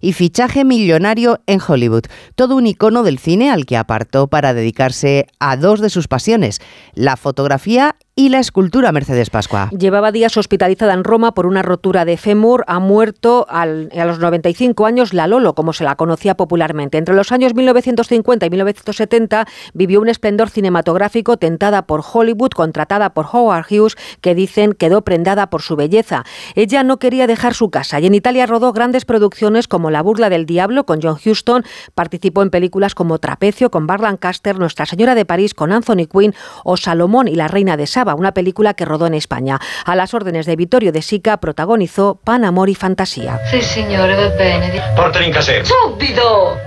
y 0.00 0.12
fichaje 0.12 0.64
millonario 0.64 1.40
en 1.46 1.60
Hollywood. 1.66 2.04
Todo 2.34 2.56
un 2.56 2.66
icono 2.66 3.02
del 3.02 3.18
cine 3.18 3.50
al 3.50 3.66
que 3.66 3.76
apartó 3.76 4.28
para 4.28 4.54
dedicarse 4.54 5.26
a 5.38 5.56
dos 5.56 5.80
de 5.80 5.90
sus 5.90 6.08
pasiones, 6.08 6.60
la 6.94 7.16
fotografía 7.16 7.96
y 8.16 8.28
la 8.28 8.38
escultura 8.38 8.92
Mercedes 8.92 9.28
Pascua. 9.28 9.70
Llevaba 9.76 10.12
días 10.12 10.36
hospitalizada 10.36 10.92
en 10.92 11.02
Roma 11.02 11.34
por 11.34 11.46
una 11.46 11.62
rotura 11.62 12.04
de 12.04 12.16
fémur. 12.16 12.64
Ha 12.68 12.78
muerto 12.78 13.44
a 13.48 13.66
los 13.66 14.20
95 14.20 14.86
años 14.86 15.12
la 15.12 15.26
Lolo, 15.26 15.54
como 15.54 15.72
se 15.72 15.82
la 15.82 15.96
conocía 15.96 16.36
popularmente. 16.36 16.96
Entre 16.96 17.14
los 17.14 17.32
años 17.32 17.54
1950 17.54 18.46
y 18.46 18.50
1970 18.50 19.46
vivió 19.72 20.00
un 20.00 20.08
esplendor 20.08 20.48
cinematográfico 20.50 21.38
tentada 21.38 21.86
por 21.86 22.02
Hollywood, 22.12 22.50
contratada 22.50 23.14
por 23.14 23.26
Howard 23.32 23.66
Hughes, 23.68 23.96
que 24.20 24.36
dicen 24.36 24.74
quedó 24.74 25.02
prendada 25.02 25.50
por 25.50 25.62
su 25.62 25.74
belleza. 25.74 26.24
Ella 26.54 26.84
no 26.84 27.00
quería 27.00 27.26
dejar 27.26 27.54
su 27.54 27.70
casa 27.70 27.98
y 27.98 28.06
en 28.06 28.14
Italia 28.14 28.46
rodó 28.46 28.72
grandes 28.72 29.04
producciones 29.04 29.66
como 29.66 29.90
La 29.90 30.02
burla 30.02 30.30
del 30.30 30.46
diablo 30.46 30.86
con 30.86 31.00
John 31.02 31.18
Huston, 31.24 31.64
participó 31.96 32.42
en 32.42 32.50
películas 32.50 32.94
como 32.94 33.18
Trapecio 33.18 33.72
con 33.72 33.88
Bar 33.88 34.00
Lancaster, 34.00 34.56
Nuestra 34.56 34.86
Señora 34.86 35.16
de 35.16 35.24
París 35.24 35.52
con 35.52 35.72
Anthony 35.72 36.06
Quinn 36.06 36.34
o 36.62 36.76
Salomón 36.76 37.26
y 37.26 37.34
la 37.34 37.48
Reina 37.48 37.76
de 37.76 37.88
Saba, 37.88 38.03
una 38.14 38.32
película 38.32 38.74
que 38.74 38.84
rodó 38.84 39.06
en 39.06 39.14
España. 39.14 39.58
A 39.86 39.96
las 39.96 40.12
órdenes 40.12 40.44
de 40.44 40.56
Vittorio 40.56 40.92
De 40.92 41.00
Sica 41.00 41.38
protagonizó 41.38 42.20
Pan, 42.22 42.44
Amor 42.44 42.68
y 42.68 42.74
Fantasía. 42.74 43.40
Sí, 43.50 43.62
signore, 43.62 44.14
va 44.14 44.36
bene. 44.36 44.82
Portali 44.94 45.24
in 45.28 45.32
caserma. 45.32 45.64
Subito! 45.66 46.58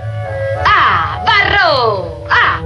Ah, 0.66 1.22
Barro! 1.24 2.24
Ah! 2.28 2.62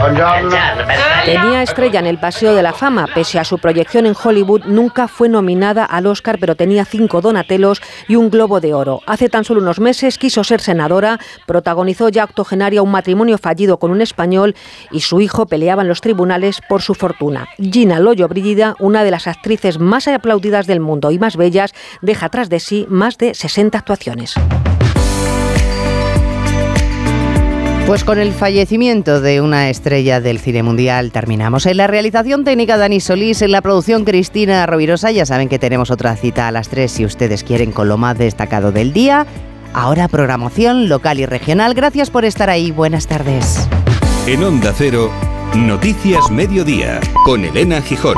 Buongiorno. 0.00 1.13
Tenía 1.24 1.62
estrella 1.62 2.00
en 2.00 2.06
el 2.06 2.18
Paseo 2.18 2.54
de 2.54 2.62
la 2.62 2.74
Fama. 2.74 3.06
Pese 3.14 3.38
a 3.38 3.44
su 3.44 3.58
proyección 3.58 4.04
en 4.04 4.14
Hollywood, 4.14 4.64
nunca 4.66 5.08
fue 5.08 5.30
nominada 5.30 5.86
al 5.86 6.06
Oscar, 6.06 6.36
pero 6.38 6.54
tenía 6.54 6.84
cinco 6.84 7.22
Donatelos 7.22 7.80
y 8.08 8.16
un 8.16 8.28
Globo 8.28 8.60
de 8.60 8.74
Oro. 8.74 9.00
Hace 9.06 9.30
tan 9.30 9.42
solo 9.42 9.62
unos 9.62 9.80
meses 9.80 10.18
quiso 10.18 10.44
ser 10.44 10.60
senadora, 10.60 11.18
protagonizó 11.46 12.10
ya 12.10 12.24
octogenaria 12.24 12.82
un 12.82 12.90
matrimonio 12.90 13.38
fallido 13.38 13.78
con 13.78 13.90
un 13.90 14.02
español 14.02 14.54
y 14.90 15.00
su 15.00 15.22
hijo 15.22 15.46
peleaba 15.46 15.80
en 15.80 15.88
los 15.88 16.02
tribunales 16.02 16.60
por 16.68 16.82
su 16.82 16.94
fortuna. 16.94 17.48
Gina 17.58 18.00
Loyo 18.00 18.28
Brígida, 18.28 18.76
una 18.78 19.02
de 19.02 19.10
las 19.10 19.26
actrices 19.26 19.78
más 19.78 20.06
aplaudidas 20.08 20.66
del 20.66 20.80
mundo 20.80 21.10
y 21.10 21.18
más 21.18 21.38
bellas, 21.38 21.72
deja 22.02 22.28
tras 22.28 22.50
de 22.50 22.60
sí 22.60 22.86
más 22.90 23.16
de 23.16 23.34
60 23.34 23.78
actuaciones. 23.78 24.34
Pues 27.86 28.02
con 28.02 28.18
el 28.18 28.32
fallecimiento 28.32 29.20
de 29.20 29.42
una 29.42 29.68
estrella 29.68 30.22
del 30.22 30.38
cine 30.38 30.62
mundial 30.62 31.12
terminamos. 31.12 31.66
En 31.66 31.76
la 31.76 31.86
realización 31.86 32.42
técnica 32.42 32.78
Dani 32.78 32.98
Solís, 32.98 33.42
en 33.42 33.52
la 33.52 33.60
producción 33.60 34.04
Cristina 34.04 34.64
Rovirosa, 34.64 35.10
ya 35.10 35.26
saben 35.26 35.50
que 35.50 35.58
tenemos 35.58 35.90
otra 35.90 36.16
cita 36.16 36.48
a 36.48 36.50
las 36.50 36.70
3 36.70 36.90
si 36.90 37.04
ustedes 37.04 37.44
quieren 37.44 37.72
con 37.72 37.88
lo 37.88 37.98
más 37.98 38.16
destacado 38.16 38.72
del 38.72 38.94
día. 38.94 39.26
Ahora 39.74 40.08
programación 40.08 40.88
local 40.88 41.20
y 41.20 41.26
regional. 41.26 41.74
Gracias 41.74 42.08
por 42.08 42.24
estar 42.24 42.48
ahí. 42.48 42.70
Buenas 42.70 43.06
tardes. 43.06 43.68
En 44.26 44.42
Onda 44.42 44.72
Cero, 44.74 45.10
Noticias 45.54 46.30
Mediodía, 46.30 47.00
con 47.26 47.44
Elena 47.44 47.82
Gijón. 47.82 48.16